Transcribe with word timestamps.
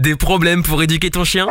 Des 0.00 0.16
problèmes 0.16 0.62
pour 0.62 0.82
éduquer 0.82 1.10
ton 1.10 1.24
chien? 1.24 1.46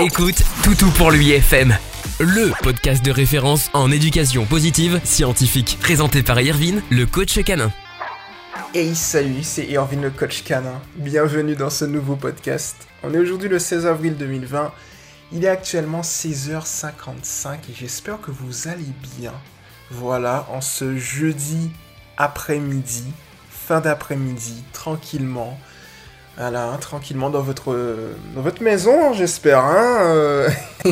Écoute 0.00 0.42
Toutou 0.64 0.90
pour 0.92 1.10
lui 1.10 1.32
FM, 1.32 1.76
le 2.20 2.50
podcast 2.62 3.04
de 3.04 3.10
référence 3.10 3.68
en 3.74 3.90
éducation 3.90 4.46
positive 4.46 4.98
scientifique, 5.04 5.76
présenté 5.78 6.22
par 6.22 6.40
Irvine, 6.40 6.80
le 6.88 7.04
coach 7.04 7.38
canin. 7.44 7.70
Hey 8.72 8.94
salut, 8.94 9.42
c'est 9.42 9.66
Irvine 9.66 10.00
le 10.00 10.10
coach 10.10 10.42
canin. 10.42 10.80
Bienvenue 10.96 11.54
dans 11.54 11.68
ce 11.68 11.84
nouveau 11.84 12.16
podcast. 12.16 12.76
On 13.02 13.12
est 13.12 13.18
aujourd'hui 13.18 13.50
le 13.50 13.58
16 13.58 13.84
avril 13.84 14.16
2020. 14.16 14.72
Il 15.32 15.44
est 15.44 15.48
actuellement 15.48 16.00
16h55 16.00 17.56
et 17.68 17.74
j'espère 17.78 18.22
que 18.22 18.30
vous 18.30 18.68
allez 18.68 18.88
bien. 19.18 19.34
Voilà, 19.90 20.46
en 20.50 20.62
ce 20.62 20.96
jeudi 20.96 21.70
après-midi, 22.16 23.04
fin 23.50 23.80
d'après-midi, 23.80 24.64
tranquillement. 24.72 25.58
Voilà, 26.36 26.76
tranquillement 26.80 27.30
dans 27.30 27.42
votre, 27.42 27.74
maison, 28.60 29.10
hein, 29.10 29.12
j'espère. 29.12 29.64
Hein 29.64 29.98
euh. 30.06 30.48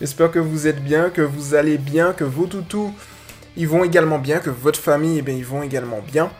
j'espère 0.00 0.30
que 0.30 0.38
vous 0.38 0.66
êtes 0.66 0.82
bien, 0.82 1.10
que 1.10 1.22
vous 1.22 1.54
allez 1.54 1.78
bien, 1.78 2.12
que 2.12 2.24
vos 2.24 2.46
toutous 2.46 2.92
ils 3.56 3.68
vont 3.68 3.84
également 3.84 4.18
bien, 4.18 4.38
que 4.38 4.50
votre 4.50 4.78
famille, 4.78 5.18
eh 5.18 5.22
bien, 5.22 5.34
ils 5.34 5.44
vont 5.44 5.62
également 5.62 6.00
bien. 6.00 6.30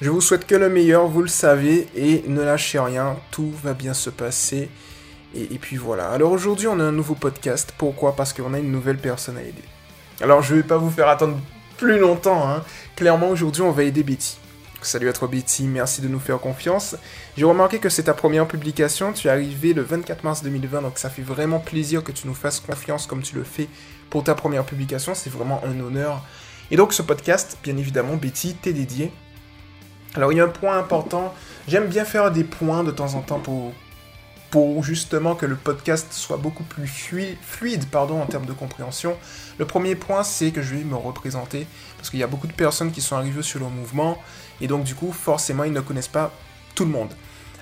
Je 0.00 0.10
vous 0.10 0.20
souhaite 0.20 0.46
que 0.46 0.54
le 0.54 0.68
meilleur, 0.68 1.08
vous 1.08 1.22
le 1.22 1.28
savez, 1.28 1.88
et 1.94 2.24
ne 2.26 2.42
lâchez 2.42 2.78
rien, 2.78 3.16
tout 3.30 3.52
va 3.62 3.74
bien 3.74 3.92
se 3.92 4.08
passer. 4.08 4.70
Et, 5.34 5.58
puis 5.58 5.76
voilà. 5.76 6.10
Alors 6.10 6.32
aujourd'hui, 6.32 6.66
on 6.66 6.80
a 6.80 6.84
un 6.84 6.92
nouveau 6.92 7.14
podcast. 7.14 7.74
Pourquoi? 7.76 8.16
Parce 8.16 8.32
qu'on 8.32 8.54
a 8.54 8.58
une 8.58 8.72
nouvelle 8.72 8.98
personne 8.98 9.36
à 9.36 9.42
aider. 9.42 9.62
Alors 10.20 10.42
je 10.42 10.56
vais 10.56 10.62
pas 10.62 10.76
vous 10.76 10.90
faire 10.90 11.08
attendre 11.08 11.38
plus 11.76 11.98
longtemps. 11.98 12.48
Hein. 12.48 12.64
Clairement, 12.96 13.28
aujourd'hui, 13.28 13.62
on 13.62 13.70
va 13.70 13.84
aider 13.84 14.02
Betty. 14.02 14.38
Salut 14.82 15.10
à 15.10 15.12
toi 15.12 15.28
Betty, 15.28 15.64
merci 15.64 16.00
de 16.00 16.08
nous 16.08 16.18
faire 16.18 16.38
confiance. 16.38 16.96
J'ai 17.36 17.44
remarqué 17.44 17.78
que 17.78 17.90
c'est 17.90 18.04
ta 18.04 18.14
première 18.14 18.48
publication, 18.48 19.12
tu 19.12 19.28
es 19.28 19.30
arrivé 19.30 19.74
le 19.74 19.82
24 19.82 20.24
mars 20.24 20.42
2020, 20.42 20.80
donc 20.80 20.98
ça 20.98 21.10
fait 21.10 21.20
vraiment 21.20 21.60
plaisir 21.60 22.02
que 22.02 22.12
tu 22.12 22.26
nous 22.26 22.34
fasses 22.34 22.60
confiance 22.60 23.06
comme 23.06 23.20
tu 23.20 23.36
le 23.36 23.44
fais 23.44 23.68
pour 24.08 24.24
ta 24.24 24.34
première 24.34 24.64
publication, 24.64 25.14
c'est 25.14 25.28
vraiment 25.28 25.60
un 25.66 25.78
honneur. 25.80 26.24
Et 26.70 26.76
donc 26.76 26.94
ce 26.94 27.02
podcast, 27.02 27.58
bien 27.62 27.76
évidemment, 27.76 28.16
Betty, 28.16 28.54
t'est 28.54 28.72
dédié. 28.72 29.12
Alors 30.14 30.32
il 30.32 30.38
y 30.38 30.40
a 30.40 30.44
un 30.44 30.48
point 30.48 30.78
important, 30.78 31.34
j'aime 31.68 31.88
bien 31.88 32.06
faire 32.06 32.30
des 32.30 32.44
points 32.44 32.82
de 32.82 32.90
temps 32.90 33.14
en 33.14 33.20
temps 33.20 33.38
pour, 33.38 33.74
pour 34.50 34.82
justement 34.82 35.36
que 35.36 35.46
le 35.46 35.54
podcast 35.54 36.12
soit 36.12 36.36
beaucoup 36.36 36.64
plus 36.64 36.88
fluide, 36.88 37.84
en 37.94 38.26
termes 38.26 38.46
de 38.46 38.52
compréhension. 38.52 39.16
Le 39.58 39.64
premier 39.64 39.94
point, 39.94 40.24
c'est 40.24 40.50
que 40.50 40.60
je 40.60 40.74
vais 40.74 40.84
me 40.84 40.96
représenter, 40.96 41.66
parce 41.96 42.10
qu'il 42.10 42.18
y 42.18 42.24
a 42.24 42.26
beaucoup 42.26 42.48
de 42.48 42.52
personnes 42.52 42.90
qui 42.90 43.00
sont 43.00 43.16
arrivées 43.16 43.42
sur 43.42 43.60
le 43.60 43.66
mouvement, 43.66 44.18
et 44.60 44.66
donc 44.66 44.84
du 44.84 44.94
coup, 44.94 45.12
forcément, 45.12 45.64
ils 45.64 45.72
ne 45.72 45.80
connaissent 45.80 46.08
pas 46.08 46.32
tout 46.74 46.84
le 46.84 46.90
monde. 46.90 47.10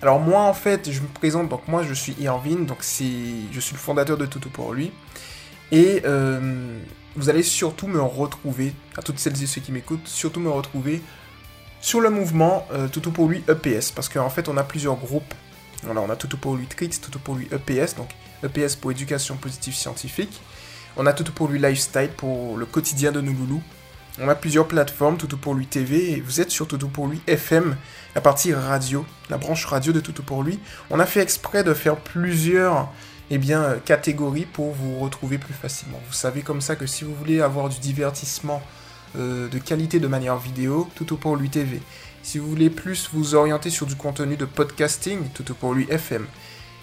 Alors 0.00 0.18
moi, 0.18 0.40
en 0.40 0.54
fait, 0.54 0.90
je 0.90 1.00
me 1.00 1.08
présente, 1.08 1.48
donc 1.48 1.68
moi, 1.68 1.82
je 1.82 1.92
suis 1.92 2.14
Irvine, 2.20 2.64
donc 2.64 2.78
je 2.80 3.60
suis 3.60 3.72
le 3.72 3.78
fondateur 3.78 4.16
de 4.16 4.24
Toto 4.24 4.48
pour 4.48 4.72
lui, 4.72 4.90
et 5.70 6.02
euh, 6.06 6.78
vous 7.16 7.28
allez 7.28 7.42
surtout 7.42 7.86
me 7.86 8.00
retrouver, 8.00 8.72
à 8.96 9.02
toutes 9.02 9.18
celles 9.18 9.42
et 9.42 9.46
ceux 9.46 9.60
qui 9.60 9.72
m'écoutent, 9.72 10.08
surtout 10.08 10.40
me 10.40 10.50
retrouver 10.50 11.02
sur 11.80 12.00
le 12.00 12.08
mouvement 12.10 12.66
euh, 12.72 12.88
pour 12.88 13.28
lui 13.28 13.44
EPS, 13.46 13.90
parce 13.90 14.08
qu'en 14.08 14.30
fait, 14.30 14.48
on 14.48 14.56
a 14.56 14.64
plusieurs 14.64 14.96
groupes 14.96 15.34
voilà, 15.82 16.00
on 16.00 16.10
a 16.10 16.16
Toto 16.16 16.36
pour 16.36 16.56
lui 16.56 16.66
Tricks, 16.66 17.00
Toto 17.00 17.18
pour 17.18 17.36
lui 17.36 17.48
EPS, 17.52 17.94
donc 17.96 18.08
EPS 18.42 18.76
pour 18.76 18.90
éducation 18.90 19.36
positive 19.36 19.74
scientifique. 19.74 20.40
On 20.96 21.06
a 21.06 21.12
Toto 21.12 21.32
pour 21.32 21.48
lui 21.48 21.58
Lifestyle 21.58 22.10
pour 22.16 22.56
le 22.56 22.66
quotidien 22.66 23.12
de 23.12 23.20
nos 23.20 23.32
loulous. 23.32 23.62
On 24.20 24.28
a 24.28 24.34
plusieurs 24.34 24.66
plateformes, 24.66 25.16
Toto 25.16 25.36
pour 25.36 25.54
lui 25.54 25.66
TV, 25.66 26.12
et 26.12 26.20
vous 26.20 26.40
êtes 26.40 26.50
sur 26.50 26.66
Toto 26.66 26.88
pour 26.88 27.06
lui 27.06 27.20
FM, 27.28 27.76
la 28.16 28.20
partie 28.20 28.52
radio, 28.52 29.06
la 29.30 29.38
branche 29.38 29.64
radio 29.66 29.92
de 29.92 30.00
Toto 30.00 30.24
pour 30.24 30.42
lui. 30.42 30.58
On 30.90 30.98
a 30.98 31.06
fait 31.06 31.20
exprès 31.20 31.62
de 31.62 31.72
faire 31.72 31.96
plusieurs 31.96 32.90
eh 33.30 33.38
bien, 33.38 33.62
euh, 33.62 33.78
catégories 33.78 34.46
pour 34.46 34.72
vous 34.72 34.98
retrouver 34.98 35.38
plus 35.38 35.54
facilement. 35.54 36.00
Vous 36.08 36.14
savez 36.14 36.42
comme 36.42 36.60
ça 36.60 36.74
que 36.74 36.86
si 36.86 37.04
vous 37.04 37.14
voulez 37.14 37.40
avoir 37.40 37.68
du 37.68 37.78
divertissement 37.78 38.62
euh, 39.16 39.48
de 39.48 39.58
qualité 39.58 40.00
de 40.00 40.08
manière 40.08 40.36
vidéo, 40.36 40.88
Toto 40.96 41.16
pour 41.16 41.36
lui 41.36 41.48
TV. 41.48 41.80
Si 42.22 42.38
vous 42.38 42.48
voulez 42.48 42.70
plus 42.70 43.08
vous 43.12 43.34
orienter 43.34 43.70
sur 43.70 43.86
du 43.86 43.96
contenu 43.96 44.36
de 44.36 44.44
podcasting, 44.44 45.28
tout 45.34 45.54
pour 45.54 45.74
lui 45.74 45.86
FM. 45.88 46.26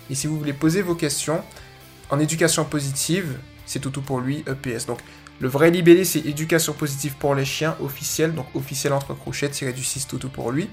Et 0.10 0.16
si 0.16 0.28
vous 0.28 0.38
voulez 0.38 0.54
poser 0.54 0.82
vos 0.82 0.96
questions 0.96 1.44
en 2.10 2.20
éducation 2.20 2.66
positive, 2.66 3.38
c'est 3.66 3.80
tout 3.80 4.02
pour 4.02 4.20
lui 4.20 4.44
EPS. 4.48 4.86
Donc 4.86 5.00
le 5.40 5.48
vrai 5.48 5.70
libellé 5.72 6.06
c'est 6.06 6.20
éducation 6.20 6.74
positive 6.74 7.16
pour 7.20 7.36
les 7.36 7.46
chiens 7.46 7.76
officiel, 7.82 8.34
donc 8.34 8.48
officiel 8.56 8.94
entre 8.94 9.14
crochets 9.14 9.50
tiré 9.50 9.74
du 9.74 9.84
6 9.84 10.08
tout 10.08 10.30
pour 10.30 10.52
lui. 10.52 10.70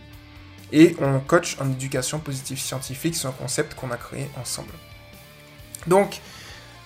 Et 0.72 0.96
on 1.00 1.20
coach 1.20 1.58
en 1.60 1.70
éducation 1.70 2.18
positive 2.18 2.58
scientifique, 2.58 3.14
c'est 3.14 3.26
un 3.26 3.32
concept 3.32 3.74
qu'on 3.74 3.90
a 3.90 3.98
créé 3.98 4.30
ensemble. 4.40 4.72
Donc, 5.86 6.20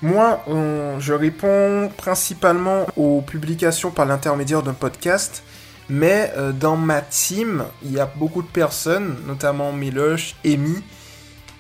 moi, 0.02 0.44
je 0.98 1.12
réponds 1.12 1.90
principalement 1.96 2.86
aux 2.96 3.20
publications 3.20 3.92
par 3.92 4.04
l'intermédiaire 4.06 4.64
d'un 4.64 4.74
podcast 4.74 5.44
mais 5.88 6.32
euh, 6.36 6.52
dans 6.52 6.76
ma 6.76 7.00
team, 7.00 7.64
il 7.82 7.92
y 7.92 8.00
a 8.00 8.06
beaucoup 8.06 8.42
de 8.42 8.48
personnes, 8.48 9.16
notamment 9.26 9.72
Meloche, 9.72 10.34
Amy, 10.44 10.82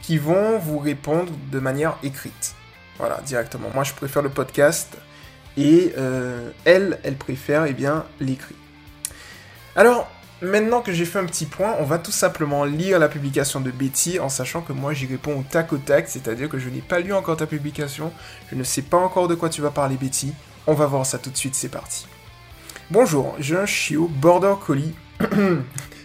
qui 0.02 0.18
vont 0.18 0.58
vous 0.58 0.78
répondre 0.78 1.32
de 1.50 1.58
manière 1.58 1.96
écrite. 2.02 2.54
Voilà, 2.98 3.20
directement. 3.24 3.68
Moi, 3.74 3.84
je 3.84 3.92
préfère 3.92 4.22
le 4.22 4.30
podcast 4.30 4.96
et 5.56 5.92
euh, 5.98 6.50
elle, 6.64 6.98
elle 7.02 7.16
préfère 7.16 7.66
eh 7.66 7.72
bien 7.72 8.04
l'écrit. 8.20 8.56
Alors, 9.74 10.10
maintenant 10.40 10.80
que 10.80 10.92
j'ai 10.92 11.04
fait 11.04 11.18
un 11.18 11.26
petit 11.26 11.46
point, 11.46 11.74
on 11.78 11.84
va 11.84 11.98
tout 11.98 12.12
simplement 12.12 12.64
lire 12.64 12.98
la 12.98 13.08
publication 13.08 13.60
de 13.60 13.70
Betty 13.70 14.18
en 14.18 14.28
sachant 14.28 14.62
que 14.62 14.72
moi 14.72 14.92
j'y 14.92 15.06
réponds 15.06 15.38
au 15.38 15.42
tac 15.42 15.72
au 15.72 15.78
tac, 15.78 16.08
c'est-à-dire 16.08 16.48
que 16.48 16.58
je 16.58 16.68
n'ai 16.68 16.80
pas 16.80 17.00
lu 17.00 17.12
encore 17.12 17.36
ta 17.36 17.46
publication, 17.46 18.12
je 18.50 18.56
ne 18.56 18.64
sais 18.64 18.82
pas 18.82 18.96
encore 18.96 19.28
de 19.28 19.34
quoi 19.34 19.50
tu 19.50 19.60
vas 19.60 19.70
parler 19.70 19.96
Betty. 19.96 20.32
On 20.66 20.74
va 20.74 20.86
voir 20.86 21.04
ça 21.06 21.18
tout 21.18 21.30
de 21.30 21.36
suite, 21.36 21.54
c'est 21.54 21.68
parti. 21.68 22.06
Bonjour, 22.88 23.34
j'ai 23.40 23.56
un 23.56 23.66
chiot 23.66 24.06
border 24.06 24.54
collie. 24.64 24.94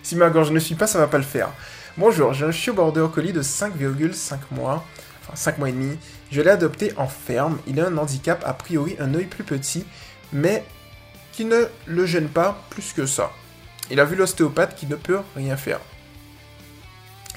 si 0.02 0.16
ma 0.16 0.32
gorge 0.32 0.50
ne 0.50 0.58
suit 0.58 0.74
pas, 0.74 0.88
ça 0.88 0.98
va 0.98 1.06
pas 1.06 1.20
le 1.20 1.24
faire. 1.24 1.50
Bonjour, 1.96 2.34
j'ai 2.34 2.44
un 2.44 2.52
chiot 2.52 2.74
border 2.74 3.06
collie 3.14 3.34
de 3.34 3.44
5,5 3.44 4.38
mois, 4.50 4.84
enfin 5.22 5.36
5 5.36 5.60
mois 5.60 5.70
et 5.70 5.74
demi. 5.74 5.96
Je 6.32 6.42
l'ai 6.42 6.50
adopté 6.50 6.92
en 6.98 7.06
ferme. 7.06 7.60
Il 7.68 7.80
a 7.80 7.86
un 7.86 7.98
handicap, 7.98 8.44
a 8.48 8.54
priori 8.54 8.96
un 9.00 9.14
œil 9.14 9.26
plus 9.26 9.44
petit, 9.44 9.86
mais 10.34 10.66
qui 11.34 11.46
ne 11.46 11.66
le 11.86 12.08
gêne 12.08 12.30
pas 12.30 12.64
plus 12.72 12.94
que 12.94 13.06
ça. 13.06 13.32
Il 13.92 14.00
a 14.00 14.06
vu 14.06 14.16
l'ostéopathe 14.16 14.76
qui 14.76 14.88
ne 14.88 14.96
peut 14.96 15.20
rien 15.36 15.58
faire. 15.58 15.82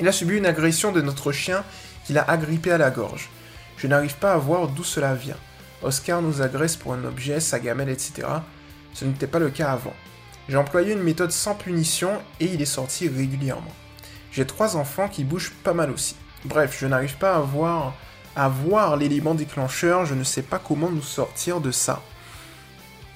Il 0.01 0.09
a 0.09 0.13
subi 0.13 0.39
une 0.39 0.47
agression 0.47 0.91
de 0.91 1.03
notre 1.03 1.33
chien 1.33 1.65
qui 2.07 2.15
l'a 2.15 2.23
agrippé 2.23 2.71
à 2.73 2.79
la 2.79 2.91
gorge. 2.91 3.29
Je 3.77 3.89
n'arrive 3.89 4.17
pas 4.17 4.33
à 4.33 4.39
voir 4.39 4.69
d'où 4.69 4.85
cela 4.85 5.15
vient. 5.15 5.37
Oscar 5.83 6.23
nous 6.23 6.41
agresse 6.41 6.77
pour 6.77 6.95
un 6.95 7.05
objet, 7.05 7.41
sa 7.41 7.61
gamelle, 7.61 7.91
etc. 7.91 8.27
Ce 8.95 9.05
n'était 9.05 9.27
pas 9.27 9.39
le 9.39 9.51
cas 9.51 9.73
avant. 9.73 9.93
J'ai 10.49 10.57
employé 10.57 10.93
une 10.93 11.03
méthode 11.03 11.33
sans 11.33 11.55
punition 11.55 12.13
et 12.41 12.47
il 12.47 12.63
est 12.63 12.67
sorti 12.67 13.09
régulièrement. 13.09 13.73
J'ai 14.31 14.47
trois 14.47 14.77
enfants 14.77 15.09
qui 15.09 15.25
bougent 15.25 15.53
pas 15.63 15.75
mal 15.75 15.91
aussi. 15.91 16.17
Bref, 16.45 16.77
je 16.79 16.87
n'arrive 16.87 17.17
pas 17.17 17.37
à 17.37 17.41
voir, 17.41 17.95
à 18.37 18.49
voir 18.49 18.97
l'élément 18.97 19.35
déclencheur, 19.35 20.07
je 20.07 20.15
ne 20.15 20.25
sais 20.25 20.43
pas 20.43 20.59
comment 20.59 20.91
nous 20.91 21.03
sortir 21.03 21.61
de 21.61 21.71
ça. 21.71 22.03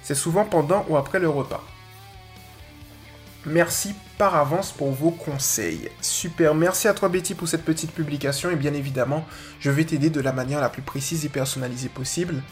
C'est 0.02 0.14
souvent 0.14 0.44
pendant 0.44 0.86
ou 0.88 0.96
après 0.96 1.18
le 1.18 1.28
repas. 1.28 1.62
Merci 3.44 3.94
par 4.16 4.34
avance 4.34 4.72
pour 4.72 4.90
vos 4.90 5.10
conseils. 5.10 5.90
Super, 6.00 6.54
merci 6.54 6.88
à 6.88 6.94
toi 6.94 7.08
Betty 7.08 7.34
pour 7.34 7.46
cette 7.46 7.64
petite 7.64 7.92
publication 7.92 8.50
et 8.50 8.56
bien 8.56 8.74
évidemment, 8.74 9.26
je 9.60 9.70
vais 9.70 9.84
t'aider 9.84 10.10
de 10.10 10.20
la 10.20 10.32
manière 10.32 10.60
la 10.60 10.70
plus 10.70 10.82
précise 10.82 11.24
et 11.24 11.28
personnalisée 11.28 11.88
possible. 11.88 12.42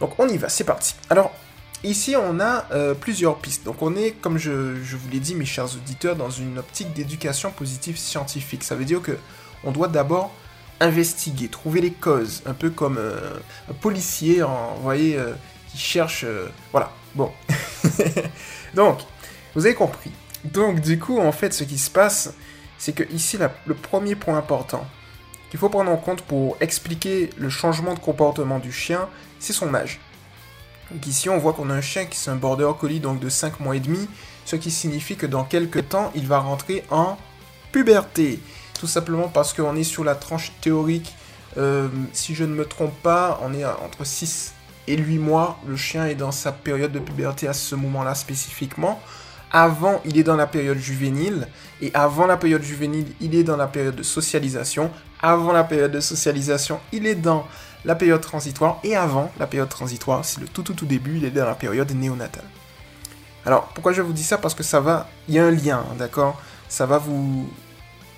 Donc 0.00 0.18
on 0.18 0.28
y 0.28 0.36
va, 0.36 0.48
c'est 0.48 0.64
parti. 0.64 0.94
Alors, 1.08 1.32
Ici, 1.82 2.14
on 2.14 2.40
a 2.40 2.66
euh, 2.72 2.94
plusieurs 2.94 3.38
pistes. 3.38 3.64
Donc, 3.64 3.80
on 3.80 3.96
est, 3.96 4.10
comme 4.10 4.36
je, 4.36 4.50
vous 4.50 5.08
l'ai 5.10 5.20
dit, 5.20 5.34
mes 5.34 5.46
chers 5.46 5.74
auditeurs, 5.74 6.14
dans 6.14 6.28
une 6.28 6.58
optique 6.58 6.92
d'éducation 6.92 7.50
positive 7.50 7.96
scientifique. 7.96 8.64
Ça 8.64 8.74
veut 8.74 8.84
dire 8.84 9.00
que 9.00 9.16
on 9.64 9.72
doit 9.72 9.88
d'abord 9.88 10.30
investiguer, 10.80 11.48
trouver 11.48 11.80
les 11.80 11.90
causes, 11.90 12.42
un 12.44 12.52
peu 12.52 12.70
comme 12.70 12.98
euh, 12.98 13.38
un 13.70 13.74
policier, 13.74 14.42
vous 14.42 14.82
voyez, 14.82 15.16
euh, 15.16 15.32
qui 15.70 15.78
cherche. 15.78 16.26
voilà. 16.70 16.92
Bon. 17.14 17.32
Donc, 18.74 18.98
vous 19.54 19.64
avez 19.64 19.74
compris. 19.74 20.12
Donc, 20.44 20.80
du 20.80 20.98
coup, 20.98 21.18
en 21.18 21.32
fait, 21.32 21.54
ce 21.54 21.64
qui 21.64 21.78
se 21.78 21.90
passe, 21.90 22.34
c'est 22.78 22.92
que 22.92 23.04
ici, 23.12 23.38
le 23.66 23.74
premier 23.74 24.16
point 24.16 24.36
important 24.36 24.86
qu'il 25.50 25.58
faut 25.58 25.68
prendre 25.68 25.90
en 25.90 25.96
compte 25.96 26.22
pour 26.22 26.56
expliquer 26.60 27.30
le 27.36 27.48
changement 27.48 27.94
de 27.94 27.98
comportement 27.98 28.58
du 28.58 28.70
chien, 28.70 29.08
c'est 29.38 29.52
son 29.52 29.74
âge. 29.74 29.98
Donc 30.90 31.06
ici, 31.06 31.28
on 31.28 31.38
voit 31.38 31.52
qu'on 31.52 31.70
a 31.70 31.74
un 31.74 31.80
chien 31.80 32.06
qui 32.06 32.18
est 32.18 32.30
un 32.30 32.36
border 32.36 32.70
collie 32.78 33.00
donc 33.00 33.20
de 33.20 33.28
5 33.28 33.60
mois 33.60 33.76
et 33.76 33.80
demi, 33.80 34.08
ce 34.44 34.56
qui 34.56 34.70
signifie 34.70 35.16
que 35.16 35.26
dans 35.26 35.44
quelques 35.44 35.88
temps, 35.88 36.10
il 36.14 36.26
va 36.26 36.38
rentrer 36.38 36.84
en 36.90 37.16
puberté. 37.72 38.40
Tout 38.78 38.86
simplement 38.86 39.28
parce 39.28 39.52
qu'on 39.52 39.76
est 39.76 39.84
sur 39.84 40.04
la 40.04 40.14
tranche 40.14 40.52
théorique, 40.60 41.14
euh, 41.58 41.88
si 42.12 42.34
je 42.34 42.44
ne 42.44 42.54
me 42.54 42.64
trompe 42.64 42.94
pas, 43.02 43.40
on 43.42 43.52
est 43.54 43.64
entre 43.64 44.04
6 44.04 44.54
et 44.88 44.96
8 44.96 45.18
mois. 45.18 45.58
Le 45.66 45.76
chien 45.76 46.06
est 46.06 46.14
dans 46.14 46.32
sa 46.32 46.52
période 46.52 46.92
de 46.92 46.98
puberté 46.98 47.46
à 47.46 47.52
ce 47.52 47.74
moment-là 47.74 48.14
spécifiquement. 48.14 49.00
avant, 49.52 50.00
il 50.04 50.16
est 50.16 50.22
dans 50.22 50.36
la 50.36 50.46
période 50.46 50.78
juvénile, 50.78 51.48
et 51.82 51.90
avant 51.92 52.26
la 52.26 52.36
période 52.36 52.62
juvénile, 52.62 53.06
il 53.20 53.34
est 53.34 53.42
dans 53.42 53.56
la 53.56 53.66
période 53.66 53.96
de 53.96 54.04
socialisation, 54.04 54.92
avant 55.20 55.52
la 55.52 55.64
période 55.64 55.90
de 55.90 55.98
socialisation, 55.98 56.78
il 56.92 57.04
est 57.04 57.16
dans 57.16 57.44
la 57.84 57.94
période 57.94 58.20
transitoire, 58.20 58.78
et 58.84 58.96
avant 58.96 59.30
la 59.38 59.46
période 59.46 59.68
transitoire, 59.68 60.24
c'est 60.24 60.40
le 60.40 60.48
tout 60.48 60.62
tout 60.62 60.74
tout 60.74 60.86
début, 60.86 61.16
il 61.16 61.24
est 61.24 61.30
dans 61.30 61.46
la 61.46 61.54
période 61.54 61.90
néonatale. 61.92 62.44
Alors, 63.46 63.68
pourquoi 63.68 63.92
je 63.92 64.02
vous 64.02 64.12
dis 64.12 64.22
ça? 64.22 64.36
Parce 64.36 64.54
que 64.54 64.62
ça 64.62 64.80
va, 64.80 65.08
il 65.28 65.34
y 65.34 65.38
a 65.38 65.46
un 65.46 65.50
lien, 65.50 65.84
hein, 65.90 65.94
d'accord? 65.98 66.40
Ça 66.68 66.86
va 66.86 66.98
vous... 66.98 67.50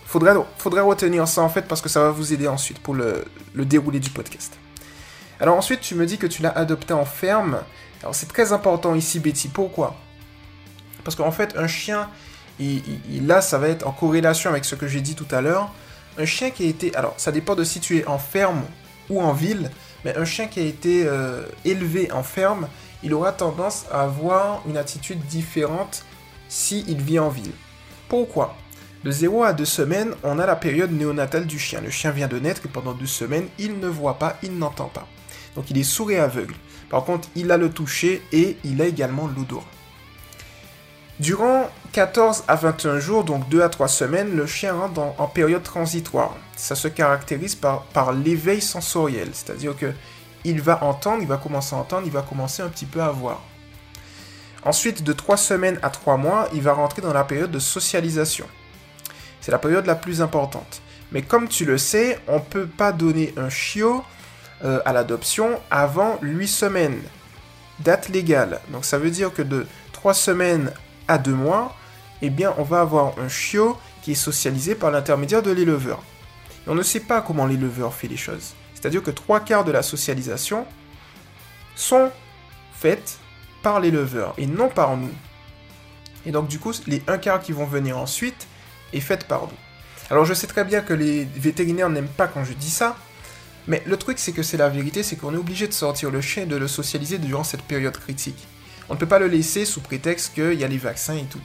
Faudrait, 0.04 0.34
retenir 0.80 1.26
ça 1.26 1.40
en 1.40 1.48
fait, 1.48 1.62
parce 1.62 1.80
que 1.80 1.88
ça 1.88 2.00
va 2.00 2.10
vous 2.10 2.34
aider 2.34 2.46
ensuite 2.46 2.78
pour 2.80 2.94
le, 2.94 3.24
le 3.54 3.64
déroulé 3.64 3.98
du 3.98 4.10
podcast. 4.10 4.58
Alors 5.40 5.56
ensuite, 5.56 5.80
tu 5.80 5.94
me 5.94 6.04
dis 6.04 6.18
que 6.18 6.26
tu 6.26 6.42
l'as 6.42 6.50
adopté 6.50 6.92
en 6.92 7.06
ferme. 7.06 7.60
Alors 8.02 8.14
c'est 8.14 8.26
très 8.26 8.52
important 8.52 8.94
ici, 8.94 9.20
Betty. 9.20 9.48
Pourquoi? 9.48 9.96
Parce 11.02 11.16
qu'en 11.16 11.30
fait, 11.30 11.56
un 11.56 11.66
chien, 11.66 12.10
là, 13.22 13.40
ça 13.40 13.56
va 13.58 13.68
être 13.68 13.86
en 13.86 13.92
corrélation 13.92 14.50
avec 14.50 14.66
ce 14.66 14.74
que 14.74 14.86
j'ai 14.86 15.00
dit 15.00 15.14
tout 15.14 15.26
à 15.30 15.40
l'heure. 15.40 15.72
Un 16.18 16.26
chien 16.26 16.50
qui 16.50 16.66
a 16.66 16.68
été... 16.68 16.94
Alors, 16.94 17.14
ça 17.16 17.32
dépend 17.32 17.54
de 17.54 17.64
si 17.64 17.80
tu 17.80 17.96
es 17.96 18.06
en 18.06 18.18
ferme 18.18 18.62
ou 19.10 19.20
en 19.20 19.32
ville, 19.32 19.70
mais 20.04 20.16
un 20.16 20.24
chien 20.24 20.46
qui 20.46 20.60
a 20.60 20.64
été 20.64 21.04
euh, 21.06 21.42
élevé 21.64 22.10
en 22.12 22.22
ferme, 22.22 22.68
il 23.02 23.14
aura 23.14 23.32
tendance 23.32 23.86
à 23.90 24.02
avoir 24.02 24.62
une 24.68 24.76
attitude 24.76 25.24
différente 25.26 26.04
s'il 26.48 27.00
vit 27.00 27.18
en 27.18 27.28
ville. 27.28 27.52
Pourquoi? 28.08 28.56
De 29.04 29.10
0 29.10 29.42
à 29.42 29.52
2 29.52 29.64
semaines, 29.64 30.14
on 30.22 30.38
a 30.38 30.46
la 30.46 30.54
période 30.54 30.92
néonatale 30.92 31.46
du 31.46 31.58
chien. 31.58 31.80
Le 31.80 31.90
chien 31.90 32.12
vient 32.12 32.28
de 32.28 32.38
naître 32.38 32.62
et 32.64 32.68
pendant 32.68 32.92
2 32.92 33.06
semaines, 33.06 33.48
il 33.58 33.80
ne 33.80 33.88
voit 33.88 34.18
pas, 34.18 34.36
il 34.42 34.56
n'entend 34.58 34.88
pas. 34.88 35.08
Donc 35.56 35.70
il 35.70 35.78
est 35.78 35.82
sourd 35.82 36.10
et 36.10 36.18
aveugle. 36.18 36.54
Par 36.88 37.04
contre, 37.04 37.28
il 37.34 37.50
a 37.50 37.56
le 37.56 37.70
toucher 37.70 38.22
et 38.32 38.56
il 38.64 38.80
a 38.80 38.86
également 38.86 39.26
l'odorat. 39.26 39.64
Durant 41.22 41.70
14 41.92 42.42
à 42.48 42.56
21 42.56 42.98
jours, 42.98 43.22
donc 43.22 43.48
2 43.48 43.62
à 43.62 43.68
3 43.68 43.86
semaines, 43.86 44.34
le 44.34 44.44
chien 44.44 44.74
rentre 44.74 45.00
en 45.18 45.28
période 45.28 45.62
transitoire. 45.62 46.34
Ça 46.56 46.74
se 46.74 46.88
caractérise 46.88 47.54
par, 47.54 48.12
l'éveil 48.12 48.60
sensoriel, 48.60 49.28
c'est-à-dire 49.32 49.76
que 49.76 49.92
il 50.42 50.60
va 50.60 50.82
entendre, 50.82 51.22
il 51.22 51.28
va 51.28 51.36
commencer 51.36 51.76
à 51.76 51.78
entendre, 51.78 52.02
il 52.06 52.12
va 52.12 52.22
commencer 52.22 52.60
un 52.60 52.68
petit 52.68 52.86
peu 52.86 53.00
à 53.00 53.10
voir. 53.10 53.40
Ensuite, 54.64 55.04
de 55.04 55.12
3 55.12 55.36
semaines 55.36 55.78
à 55.82 55.90
3 55.90 56.16
mois, 56.16 56.48
il 56.54 56.60
va 56.60 56.72
rentrer 56.72 57.02
dans 57.02 57.12
la 57.12 57.22
période 57.22 57.52
de 57.52 57.60
socialisation. 57.60 58.48
C'est 59.40 59.52
la 59.52 59.58
période 59.58 59.86
la 59.86 59.94
plus 59.94 60.22
importante. 60.22 60.82
Mais 61.12 61.22
comme 61.22 61.46
tu 61.46 61.64
le 61.64 61.78
sais, 61.78 62.18
on 62.26 62.38
ne 62.38 62.40
peut 62.40 62.66
pas 62.66 62.90
donner 62.90 63.32
un 63.36 63.48
chiot 63.48 64.02
euh, 64.64 64.80
à 64.84 64.92
l'adoption 64.92 65.60
avant 65.70 66.18
8 66.20 66.48
semaines. 66.48 67.00
Date 67.78 68.08
légale. 68.08 68.58
Donc 68.70 68.84
ça 68.84 68.98
veut 68.98 69.10
dire 69.10 69.32
que 69.32 69.42
de 69.42 69.68
3 69.92 70.14
semaines 70.14 70.72
à 71.08 71.18
2 71.18 71.32
mois, 71.32 71.76
eh 72.20 72.30
bien 72.30 72.54
on 72.58 72.62
va 72.62 72.80
avoir 72.80 73.18
un 73.18 73.28
chiot 73.28 73.76
qui 74.02 74.12
est 74.12 74.16
socialisé 74.16 74.74
par 74.74 74.90
l'intermédiaire 74.90 75.42
de 75.42 75.50
l'éleveur. 75.50 76.02
on 76.66 76.74
ne 76.74 76.82
sait 76.82 77.00
pas 77.00 77.20
comment 77.20 77.46
l'éleveur 77.46 77.94
fait 77.94 78.08
les 78.08 78.16
choses. 78.16 78.54
C'est-à-dire 78.74 79.02
que 79.02 79.10
3 79.10 79.40
quarts 79.40 79.64
de 79.64 79.72
la 79.72 79.82
socialisation 79.82 80.66
sont 81.76 82.10
faites 82.74 83.18
par 83.62 83.80
l'éleveur 83.80 84.34
et 84.38 84.46
non 84.46 84.68
par 84.68 84.96
nous. 84.96 85.12
Et 86.26 86.32
donc 86.32 86.48
du 86.48 86.58
coup, 86.58 86.72
les 86.86 87.02
1 87.06 87.18
quart 87.18 87.40
qui 87.40 87.52
vont 87.52 87.66
venir 87.66 87.98
ensuite 87.98 88.46
est 88.92 89.00
faite 89.00 89.24
par 89.24 89.42
nous. 89.42 89.58
Alors 90.10 90.24
je 90.24 90.34
sais 90.34 90.46
très 90.46 90.64
bien 90.64 90.80
que 90.80 90.92
les 90.92 91.24
vétérinaires 91.24 91.88
n'aiment 91.88 92.06
pas 92.08 92.26
quand 92.26 92.44
je 92.44 92.52
dis 92.52 92.70
ça, 92.70 92.96
mais 93.68 93.82
le 93.86 93.96
truc, 93.96 94.18
c'est 94.18 94.32
que 94.32 94.42
c'est 94.42 94.56
la 94.56 94.68
vérité, 94.68 95.02
c'est 95.02 95.16
qu'on 95.16 95.34
est 95.34 95.38
obligé 95.38 95.68
de 95.68 95.72
sortir 95.72 96.10
le 96.10 96.20
chien 96.20 96.44
et 96.44 96.46
de 96.46 96.56
le 96.56 96.66
socialiser 96.66 97.18
durant 97.18 97.44
cette 97.44 97.62
période 97.62 97.96
critique. 97.96 98.46
On 98.92 98.94
ne 98.94 98.98
peut 98.98 99.06
pas 99.06 99.18
le 99.18 99.26
laisser 99.26 99.64
sous 99.64 99.80
prétexte 99.80 100.34
qu'il 100.34 100.52
y 100.52 100.64
a 100.64 100.68
les 100.68 100.76
vaccins 100.76 101.16
et 101.16 101.24
tout. 101.24 101.40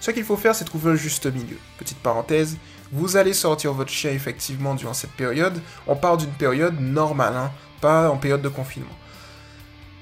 Ce 0.00 0.10
qu'il 0.10 0.24
faut 0.24 0.36
faire, 0.36 0.56
c'est 0.56 0.64
trouver 0.64 0.90
un 0.90 0.96
juste 0.96 1.26
milieu. 1.32 1.56
Petite 1.78 1.98
parenthèse, 1.98 2.56
vous 2.90 3.16
allez 3.16 3.34
sortir 3.34 3.72
votre 3.72 3.92
chien 3.92 4.10
effectivement 4.10 4.74
durant 4.74 4.94
cette 4.94 5.12
période. 5.12 5.60
On 5.86 5.94
part 5.94 6.16
d'une 6.16 6.32
période 6.32 6.80
normale, 6.80 7.36
hein, 7.36 7.52
pas 7.80 8.10
en 8.10 8.16
période 8.16 8.42
de 8.42 8.48
confinement. 8.48 8.96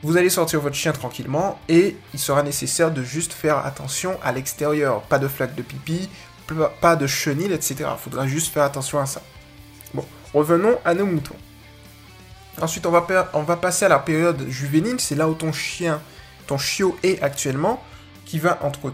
Vous 0.03 0.17
allez 0.17 0.31
sortir 0.31 0.63
votre 0.63 0.75
chien 0.75 0.93
tranquillement 0.93 1.59
et 1.69 1.99
il 2.15 2.19
sera 2.19 2.43
nécessaire 2.43 2.91
de 2.91 3.03
juste 3.03 3.35
faire 3.35 3.59
attention 3.59 4.19
à 4.23 4.33
l'extérieur. 4.33 5.03
Pas 5.03 5.19
de 5.19 5.29
flaque 5.29 5.55
de 5.55 5.61
pipi, 5.61 6.09
pas 6.81 6.97
de 6.97 7.07
chenilles, 7.07 7.53
etc. 7.53 7.75
Il 7.81 8.03
faudra 8.03 8.27
juste 8.27 8.55
faire 8.55 8.63
attention 8.63 9.01
à 9.01 9.05
ça. 9.05 9.21
Bon, 9.93 10.07
revenons 10.33 10.79
à 10.83 10.95
nos 10.95 11.05
moutons. 11.05 11.37
Ensuite, 12.59 12.87
on 12.87 12.91
va, 12.91 13.07
on 13.35 13.43
va 13.43 13.57
passer 13.59 13.85
à 13.85 13.91
la 13.91 13.99
période 13.99 14.49
juvénile, 14.49 14.99
c'est 14.99 15.15
là 15.15 15.29
où 15.29 15.35
ton 15.35 15.53
chien, 15.53 16.01
ton 16.47 16.59
chiot 16.59 16.97
est 17.03 17.21
actuellement, 17.23 17.83
qui 18.25 18.39
va 18.39 18.59
entre 18.63 18.93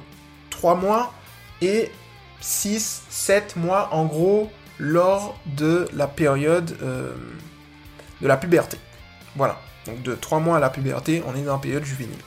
3 0.50 0.74
mois 0.74 1.12
et 1.60 1.90
6, 2.40 3.02
7 3.08 3.56
mois 3.56 3.88
en 3.92 4.04
gros 4.04 4.50
lors 4.78 5.38
de 5.46 5.88
la 5.92 6.06
période 6.06 6.76
euh, 6.82 7.14
de 8.20 8.26
la 8.26 8.36
puberté. 8.36 8.78
Voilà, 9.36 9.60
donc 9.86 10.02
de 10.02 10.14
3 10.14 10.40
mois 10.40 10.56
à 10.56 10.60
la 10.60 10.70
puberté, 10.70 11.22
on 11.26 11.34
est 11.34 11.42
dans 11.42 11.54
la 11.54 11.58
période 11.58 11.84
juvénile. 11.84 12.18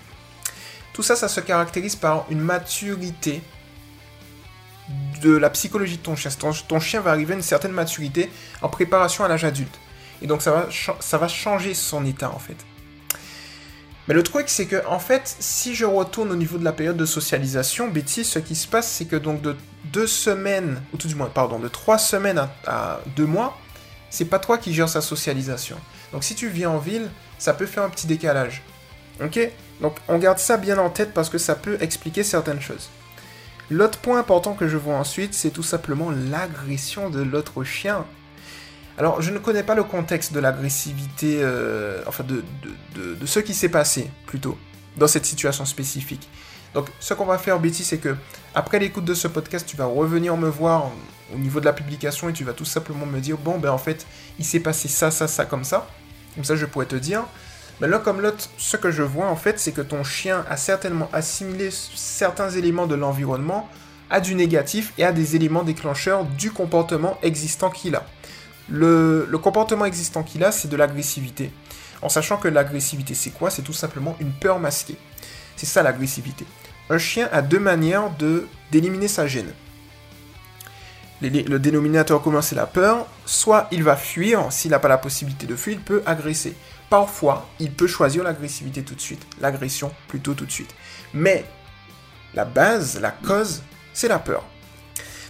Tout 0.93 1.03
ça, 1.03 1.15
ça 1.15 1.27
se 1.27 1.41
caractérise 1.41 1.95
par 1.95 2.25
une 2.29 2.39
maturité 2.39 3.41
de 5.21 5.35
la 5.35 5.49
psychologie 5.49 5.97
de 5.97 6.03
ton 6.03 6.15
chien. 6.15 6.31
ton 6.67 6.79
chien 6.79 7.01
va 7.01 7.11
arriver 7.11 7.33
à 7.33 7.37
une 7.37 7.41
certaine 7.41 7.71
maturité 7.71 8.29
en 8.61 8.69
préparation 8.69 9.23
à 9.23 9.27
l'âge 9.27 9.43
adulte. 9.43 9.79
Et 10.21 10.27
donc 10.27 10.41
ça 10.41 10.51
va, 10.51 10.67
ça 10.99 11.17
va 11.17 11.27
changer 11.27 11.73
son 11.73 12.05
état 12.05 12.31
en 12.31 12.39
fait. 12.39 12.55
Mais 14.07 14.13
le 14.13 14.23
truc 14.23 14.49
c'est 14.49 14.65
que 14.65 14.85
en 14.87 14.99
fait, 14.99 15.35
si 15.39 15.75
je 15.75 15.85
retourne 15.85 16.31
au 16.31 16.35
niveau 16.35 16.57
de 16.57 16.63
la 16.63 16.71
période 16.71 16.97
de 16.97 17.05
socialisation, 17.05 17.87
Betty, 17.87 18.23
ce 18.23 18.39
qui 18.39 18.55
se 18.55 18.67
passe 18.67 18.87
c'est 18.87 19.05
que 19.05 19.15
donc 19.15 19.41
de 19.41 19.55
deux 19.85 20.07
semaines, 20.07 20.81
ou 20.93 20.97
tout 20.97 21.07
du 21.07 21.15
moins, 21.15 21.29
pardon, 21.29 21.59
de 21.59 21.67
trois 21.67 21.97
semaines 21.97 22.47
à, 22.65 22.99
deux 23.15 23.25
mois, 23.25 23.57
c'est 24.09 24.25
pas 24.25 24.39
toi 24.39 24.57
qui 24.57 24.73
gères 24.73 24.89
sa 24.89 25.01
socialisation. 25.01 25.77
Donc 26.11 26.23
si 26.23 26.35
tu 26.35 26.47
vis 26.49 26.65
en 26.65 26.77
ville, 26.77 27.09
ça 27.37 27.53
peut 27.53 27.65
faire 27.65 27.83
un 27.83 27.89
petit 27.89 28.07
décalage. 28.07 28.61
Ok? 29.23 29.39
Donc 29.81 29.97
on 30.07 30.17
garde 30.17 30.39
ça 30.39 30.57
bien 30.57 30.77
en 30.77 30.89
tête 30.89 31.13
parce 31.13 31.29
que 31.29 31.37
ça 31.37 31.55
peut 31.55 31.77
expliquer 31.81 32.23
certaines 32.23 32.61
choses. 32.61 32.89
L'autre 33.71 33.97
point 33.97 34.19
important 34.19 34.53
que 34.53 34.67
je 34.67 34.77
vois 34.77 34.95
ensuite, 34.95 35.33
c'est 35.33 35.49
tout 35.49 35.63
simplement 35.63 36.11
l'agression 36.11 37.09
de 37.09 37.23
l'autre 37.23 37.63
chien. 37.63 38.05
Alors, 38.97 39.21
je 39.21 39.31
ne 39.31 39.39
connais 39.39 39.63
pas 39.63 39.75
le 39.75 39.83
contexte 39.83 40.33
de 40.33 40.39
l'agressivité, 40.39 41.39
euh, 41.41 42.01
enfin 42.07 42.23
de, 42.23 42.43
de, 42.95 43.25
ce 43.25 43.39
qui 43.39 43.53
s'est 43.53 43.69
passé, 43.69 44.09
plutôt, 44.25 44.57
dans 44.95 45.07
cette 45.07 45.25
situation 45.25 45.65
spécifique. 45.65 46.29
Donc, 46.73 46.87
ce 46.99 47.13
qu'on 47.13 47.25
va 47.25 47.37
faire, 47.37 47.59
Betty, 47.59 47.83
c'est 47.83 47.97
que, 47.97 48.15
après 48.53 48.79
l'écoute 48.79 49.05
de 49.05 49.13
ce 49.13 49.27
podcast, 49.27 49.65
tu 49.67 49.75
vas 49.75 49.85
revenir 49.85 50.37
me 50.37 50.47
voir 50.47 50.91
au 51.33 51.37
niveau 51.37 51.59
de 51.59 51.65
la 51.65 51.73
publication 51.73 52.29
et 52.29 52.33
tu 52.33 52.45
vas 52.45 52.53
tout 52.53 52.65
simplement 52.65 53.05
me 53.05 53.19
dire, 53.19 53.37
bon, 53.37 53.57
ben 53.57 53.71
en 53.71 53.77
fait, 53.77 54.05
il 54.39 54.45
s'est 54.45 54.61
passé 54.61 54.87
ça, 54.87 55.11
ça, 55.11 55.27
ça, 55.27 55.45
comme 55.45 55.65
ça. 55.65 55.87
Comme 56.35 56.45
ça, 56.45 56.55
je 56.55 56.65
pourrais 56.65 56.85
te 56.85 56.95
dire. 56.95 57.25
Mais 57.81 57.87
l'un 57.87 57.99
comme 57.99 58.21
l'autre, 58.21 58.49
ce 58.57 58.77
que 58.77 58.91
je 58.91 59.03
vois, 59.03 59.27
en 59.27 59.35
fait, 59.35 59.59
c'est 59.59 59.73
que 59.73 59.81
ton 59.81 60.05
chien 60.05 60.45
a 60.49 60.55
certainement 60.55 61.09
assimilé 61.11 61.69
certains 61.71 62.49
éléments 62.49 62.87
de 62.87 62.95
l'environnement 62.95 63.69
à 64.09 64.21
du 64.21 64.35
négatif 64.35 64.93
et 64.97 65.03
à 65.03 65.11
des 65.11 65.35
éléments 65.35 65.63
déclencheurs 65.63 66.23
du 66.23 66.51
comportement 66.51 67.17
existant 67.21 67.69
qu'il 67.69 67.95
a. 67.95 68.05
Le, 68.69 69.27
comportement 69.41 69.85
existant 69.85 70.23
qu'il 70.23 70.43
a, 70.43 70.51
c'est 70.51 70.67
de 70.67 70.75
l'agressivité. 70.75 71.51
En 72.01 72.09
sachant 72.09 72.37
que 72.37 72.47
l'agressivité, 72.47 73.13
c'est 73.13 73.31
quoi? 73.31 73.49
C'est 73.49 73.61
tout 73.61 73.73
simplement 73.73 74.15
une 74.19 74.31
peur 74.31 74.59
masquée. 74.59 74.97
C'est 75.55 75.65
ça 75.65 75.83
l'agressivité. 75.83 76.45
Un 76.89 76.97
chien 76.97 77.29
a 77.31 77.41
deux 77.41 77.59
manières 77.59 78.11
de 78.17 78.47
d'éliminer 78.71 79.07
sa 79.07 79.27
gêne. 79.27 79.53
Le 81.21 81.57
dénominateur 81.57 82.21
commun, 82.21 82.41
c'est 82.41 82.55
la 82.55 82.65
peur. 82.65 83.07
Soit 83.25 83.67
il 83.71 83.83
va 83.83 83.95
fuir, 83.95 84.51
s'il 84.51 84.71
n'a 84.71 84.79
pas 84.79 84.89
la 84.89 84.97
possibilité 84.97 85.47
de 85.47 85.55
fuir, 85.55 85.75
il 85.75 85.81
peut 85.81 86.03
agresser. 86.05 86.55
Parfois, 86.89 87.47
il 87.59 87.71
peut 87.71 87.87
choisir 87.87 88.23
l'agressivité 88.23 88.83
tout 88.83 88.95
de 88.95 89.01
suite. 89.01 89.25
L'agression 89.39 89.91
plutôt 90.07 90.33
tout 90.33 90.45
de 90.45 90.51
suite. 90.51 90.75
Mais 91.13 91.45
la 92.33 92.45
base, 92.45 92.99
la 92.99 93.11
cause, 93.11 93.63
c'est 93.93 94.09
la 94.09 94.19
peur. 94.19 94.43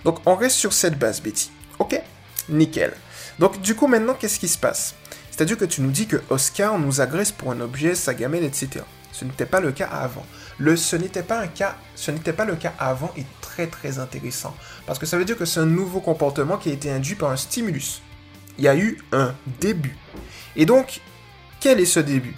Donc 0.04 0.20
on 0.26 0.36
reste 0.36 0.58
sur 0.58 0.74
cette 0.74 0.98
base, 0.98 1.22
Betty. 1.22 1.52
Ok? 1.80 2.02
Nickel. 2.50 2.94
Donc 3.40 3.62
du 3.62 3.76
coup 3.76 3.88
maintenant 3.88 4.14
qu'est-ce 4.14 4.40
qui 4.40 4.48
se 4.48 4.58
passe? 4.58 4.96
C'est-à-dire 5.32 5.58
que 5.58 5.66
tu 5.66 5.82
nous 5.82 5.92
dis 5.92 6.08
que 6.08 6.22
Oscar 6.30 6.80
nous 6.80 7.02
agresse 7.02 7.32
pour 7.32 7.52
un 7.52 7.60
objet, 7.60 7.94
sa 7.96 8.14
gamelle, 8.14 8.44
etc. 8.44 8.86
Ce 9.12 9.26
n'était 9.26 9.46
pas 9.46 9.60
le 9.60 9.72
cas 9.72 9.88
avant. 9.88 10.26
Ce 10.78 10.96
n'était 10.96 11.24
pas 11.24 11.44
ce 11.96 12.12
n'était 12.12 12.34
pas 12.34 12.46
le 12.46 12.56
cas 12.56 12.74
avant 12.80 13.12
est 13.18 13.26
très 13.42 13.68
très 13.68 14.00
intéressant 14.00 14.56
parce 14.86 15.00
que 15.00 15.06
ça 15.06 15.18
veut 15.18 15.26
dire 15.26 15.38
que 15.38 15.46
c'est 15.46 15.60
un 15.60 15.66
nouveau 15.66 16.00
comportement 16.00 16.58
qui 16.58 16.70
a 16.70 16.74
été 16.74 16.90
induit 16.90 17.16
par 17.16 17.32
un 17.32 17.36
stimulus. 17.36 18.02
Il 18.58 18.64
y 18.64 18.70
a 18.70 18.76
eu 18.76 18.98
un 19.12 19.36
début. 19.60 19.98
Et 20.56 20.66
donc, 20.66 21.02
quel 21.60 21.80
est 21.82 21.86
ce 21.86 22.00
début? 22.00 22.36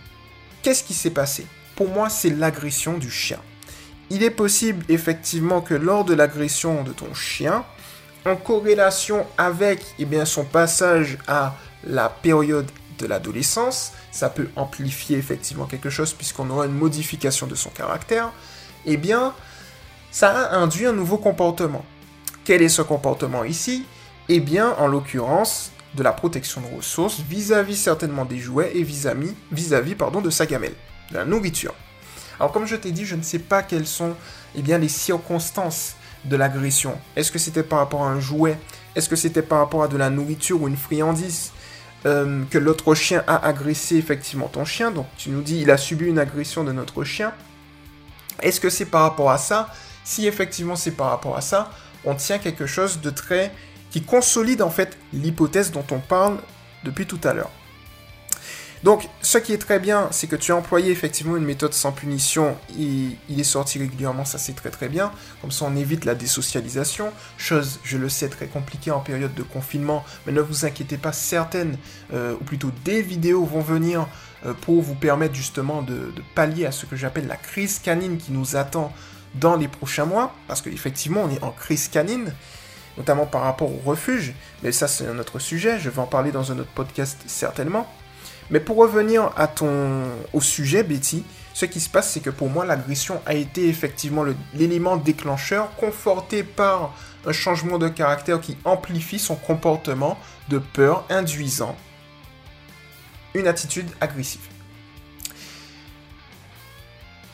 Qu'est-ce 0.63 0.83
qui 0.83 0.95
s'est 0.95 1.11
passé? 1.11 1.45
Pour 1.75 1.89
moi, 1.89 2.09
c'est 2.09 2.31
l'agression 2.31 2.97
du 2.97 3.11
chien. 3.11 3.39
Il 4.09 4.23
est 4.23 4.31
possible 4.31 4.83
effectivement 4.89 5.61
que 5.61 5.75
lors 5.75 6.05
de 6.05 6.15
l'agression 6.15 6.83
de 6.83 6.91
ton 6.91 7.13
chien, 7.13 7.65
en 8.27 8.35
corrélation 8.35 9.25
avec 9.37 9.83
eh 9.99 10.25
son 10.25 10.43
passage 10.43 11.17
à 11.27 11.55
la 11.83 12.09
période 12.09 12.69
de 12.99 13.05
l'adolescence, 13.05 13.93
ça 14.11 14.29
peut 14.29 14.49
amplifier 14.55 15.17
effectivement 15.17 15.65
quelque 15.65 15.89
chose 15.89 16.13
puisqu'on 16.13 16.49
aura 16.49 16.65
une 16.65 16.73
modification 16.73 17.47
de 17.47 17.55
son 17.55 17.69
caractère, 17.69 18.31
eh 18.85 18.97
bien, 18.97 19.33
ça 20.11 20.49
a 20.49 20.57
induit 20.57 20.85
un 20.85 20.93
nouveau 20.93 21.17
comportement. 21.17 21.85
Quel 22.43 22.61
est 22.61 22.69
ce 22.69 22.81
comportement 22.81 23.43
ici? 23.43 23.85
Eh 24.29 24.39
bien, 24.39 24.73
en 24.77 24.87
l'occurrence, 24.87 25.71
de 25.97 26.03
la 26.03 26.13
protection 26.13 26.61
de 26.61 26.75
ressources 26.75 27.19
vis-à-vis 27.19 27.75
certainement 27.75 28.23
des 28.23 28.37
jouets 28.37 28.71
et 28.75 28.83
vis-à-vis 28.83 29.33
vis 29.51 29.95
pardon, 29.95 30.21
de 30.21 30.29
sa 30.29 30.45
gamelle, 30.45 30.75
de 31.11 31.15
la 31.17 31.25
nourriture. 31.25 31.73
Alors 32.39 32.51
comme 32.51 32.65
je 32.65 32.75
t'ai 32.75 32.91
dit, 32.91 33.05
je 33.05 33.15
ne 33.15 33.23
sais 33.23 33.39
pas 33.39 33.63
quelles 33.63 33.87
sont 33.87 34.15
eh 34.55 34.61
bien, 34.61 34.77
les 34.77 34.89
circonstances 34.89 35.95
de 36.27 36.35
l'agression. 36.35 36.97
Est-ce 37.15 37.31
que 37.31 37.39
c'était 37.39 37.63
par 37.63 37.79
rapport 37.79 38.03
à 38.03 38.09
un 38.09 38.19
jouet? 38.19 38.57
Est-ce 38.95 39.09
que 39.09 39.15
c'était 39.15 39.41
par 39.41 39.59
rapport 39.59 39.83
à 39.83 39.87
de 39.87 39.97
la 39.97 40.09
nourriture 40.09 40.61
ou 40.61 40.67
une 40.67 40.77
friandise? 40.77 41.51
Euh, 42.05 42.43
que 42.51 42.59
l'autre 42.59 42.93
chien 42.93 43.23
a 43.25 43.43
agressé 43.47 43.95
effectivement 43.95 44.47
ton 44.47 44.65
chien 44.65 44.91
Donc 44.91 45.07
tu 45.17 45.31
nous 45.31 45.41
dis 45.41 45.61
il 45.61 45.71
a 45.71 45.77
subi 45.77 46.05
une 46.05 46.19
agression 46.19 46.63
de 46.63 46.71
notre 46.71 47.03
chien. 47.03 47.33
Est-ce 48.41 48.59
que 48.59 48.69
c'est 48.69 48.85
par 48.85 49.01
rapport 49.01 49.31
à 49.31 49.39
ça? 49.39 49.73
Si 50.03 50.27
effectivement 50.27 50.75
c'est 50.75 50.91
par 50.91 51.09
rapport 51.09 51.35
à 51.35 51.41
ça, 51.41 51.71
on 52.05 52.13
tient 52.13 52.37
quelque 52.37 52.67
chose 52.67 53.01
de 53.01 53.09
très 53.09 53.51
qui 53.89 54.03
consolide 54.03 54.61
en 54.61 54.69
fait 54.69 54.97
l'hypothèse 55.11 55.71
dont 55.71 55.85
on 55.91 55.99
parle 55.99 56.37
depuis 56.83 57.07
tout 57.07 57.19
à 57.23 57.33
l'heure. 57.33 57.51
Donc, 58.83 59.09
ce 59.21 59.37
qui 59.37 59.53
est 59.53 59.57
très 59.57 59.79
bien, 59.79 60.07
c'est 60.11 60.27
que 60.27 60.35
tu 60.35 60.51
as 60.51 60.55
employé 60.55 60.91
effectivement 60.91 61.35
une 61.35 61.43
méthode 61.43 61.73
sans 61.73 61.91
punition. 61.91 62.55
Il, 62.77 63.17
il 63.29 63.39
est 63.39 63.43
sorti 63.43 63.79
régulièrement, 63.79 64.25
ça 64.25 64.37
c'est 64.37 64.53
très 64.53 64.69
très 64.69 64.87
bien. 64.87 65.11
Comme 65.41 65.51
ça, 65.51 65.65
on 65.65 65.75
évite 65.75 66.05
la 66.05 66.15
désocialisation. 66.15 67.11
Chose, 67.37 67.79
je 67.83 67.97
le 67.97 68.09
sais, 68.09 68.29
très 68.29 68.47
compliquée 68.47 68.91
en 68.91 68.99
période 68.99 69.33
de 69.33 69.43
confinement. 69.43 70.05
Mais 70.25 70.31
ne 70.31 70.41
vous 70.41 70.65
inquiétez 70.65 70.97
pas, 70.97 71.11
certaines, 71.11 71.77
euh, 72.13 72.35
ou 72.39 72.43
plutôt 72.43 72.71
des 72.85 73.01
vidéos 73.01 73.45
vont 73.45 73.61
venir 73.61 74.07
euh, 74.45 74.53
pour 74.61 74.81
vous 74.81 74.95
permettre 74.95 75.33
justement 75.33 75.81
de, 75.81 75.93
de 75.93 76.23
pallier 76.35 76.65
à 76.65 76.71
ce 76.71 76.85
que 76.85 76.95
j'appelle 76.95 77.27
la 77.27 77.37
crise 77.37 77.79
canine 77.79 78.17
qui 78.17 78.31
nous 78.31 78.55
attend 78.55 78.93
dans 79.35 79.55
les 79.55 79.67
prochains 79.67 80.05
mois. 80.05 80.35
Parce 80.47 80.61
qu'effectivement, 80.61 81.23
on 81.23 81.29
est 81.31 81.43
en 81.43 81.51
crise 81.51 81.87
canine 81.87 82.31
notamment 82.97 83.27
par 83.27 83.41
rapport 83.41 83.71
au 83.71 83.79
refuge, 83.85 84.33
mais 84.63 84.71
ça 84.71 84.87
c'est 84.87 85.05
un 85.05 85.19
autre 85.19 85.37
sujet, 85.39 85.79
je 85.79 85.89
vais 85.89 85.99
en 85.99 86.07
parler 86.07 86.31
dans 86.31 86.51
un 86.51 86.57
autre 86.57 86.71
podcast 86.73 87.19
certainement. 87.27 87.87
Mais 88.49 88.59
pour 88.59 88.77
revenir 88.77 89.31
à 89.35 89.47
ton, 89.47 90.03
au 90.33 90.41
sujet, 90.41 90.83
Betty, 90.83 91.23
ce 91.53 91.65
qui 91.65 91.79
se 91.79 91.89
passe, 91.89 92.11
c'est 92.11 92.19
que 92.19 92.29
pour 92.29 92.49
moi, 92.49 92.65
l'agression 92.65 93.21
a 93.25 93.33
été 93.33 93.67
effectivement 93.67 94.23
l'élément 94.53 94.95
déclencheur, 94.95 95.75
conforté 95.75 96.43
par 96.43 96.93
un 97.25 97.31
changement 97.33 97.77
de 97.77 97.89
caractère 97.89 98.39
qui 98.39 98.57
amplifie 98.63 99.19
son 99.19 99.35
comportement 99.35 100.17
de 100.49 100.59
peur, 100.59 101.05
induisant 101.09 101.75
une 103.33 103.47
attitude 103.47 103.89
agressive. 103.99 104.47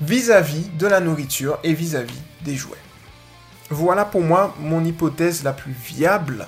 Vis-à-vis 0.02 0.68
-vis 0.68 0.78
de 0.78 0.88
la 0.88 1.00
nourriture 1.00 1.60
et 1.64 1.74
vis-à-vis 1.74 2.14
-vis 2.14 2.46
des 2.46 2.56
jouets. 2.56 2.84
Voilà 3.70 4.06
pour 4.06 4.22
moi 4.22 4.54
mon 4.60 4.84
hypothèse 4.84 5.44
la 5.44 5.54
plus 5.54 5.74
viable 5.74 6.48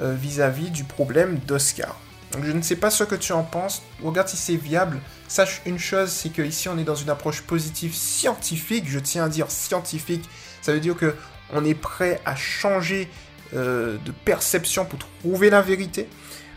euh, 0.00 0.14
vis-à-vis 0.14 0.70
du 0.70 0.84
problème 0.84 1.38
d'Oscar. 1.46 1.96
Donc 2.32 2.44
je 2.44 2.52
ne 2.52 2.62
sais 2.62 2.76
pas 2.76 2.90
ce 2.90 3.04
que 3.04 3.14
tu 3.14 3.32
en 3.32 3.44
penses. 3.44 3.82
Regarde 4.02 4.28
si 4.28 4.36
c'est 4.36 4.56
viable. 4.56 5.00
Sache 5.28 5.62
une 5.66 5.78
chose, 5.78 6.10
c'est 6.10 6.30
que 6.30 6.42
ici 6.42 6.68
on 6.68 6.78
est 6.78 6.84
dans 6.84 6.94
une 6.94 7.10
approche 7.10 7.42
positive 7.42 7.94
scientifique. 7.94 8.84
Je 8.88 8.98
tiens 8.98 9.24
à 9.24 9.28
dire 9.28 9.50
scientifique. 9.50 10.28
Ça 10.62 10.72
veut 10.72 10.80
dire 10.80 10.96
que 10.96 11.14
on 11.52 11.64
est 11.64 11.74
prêt 11.74 12.20
à 12.24 12.34
changer 12.34 13.10
euh, 13.54 13.98
de 14.04 14.12
perception 14.12 14.86
pour 14.86 14.98
trouver 14.98 15.50
la 15.50 15.60
vérité. 15.60 16.08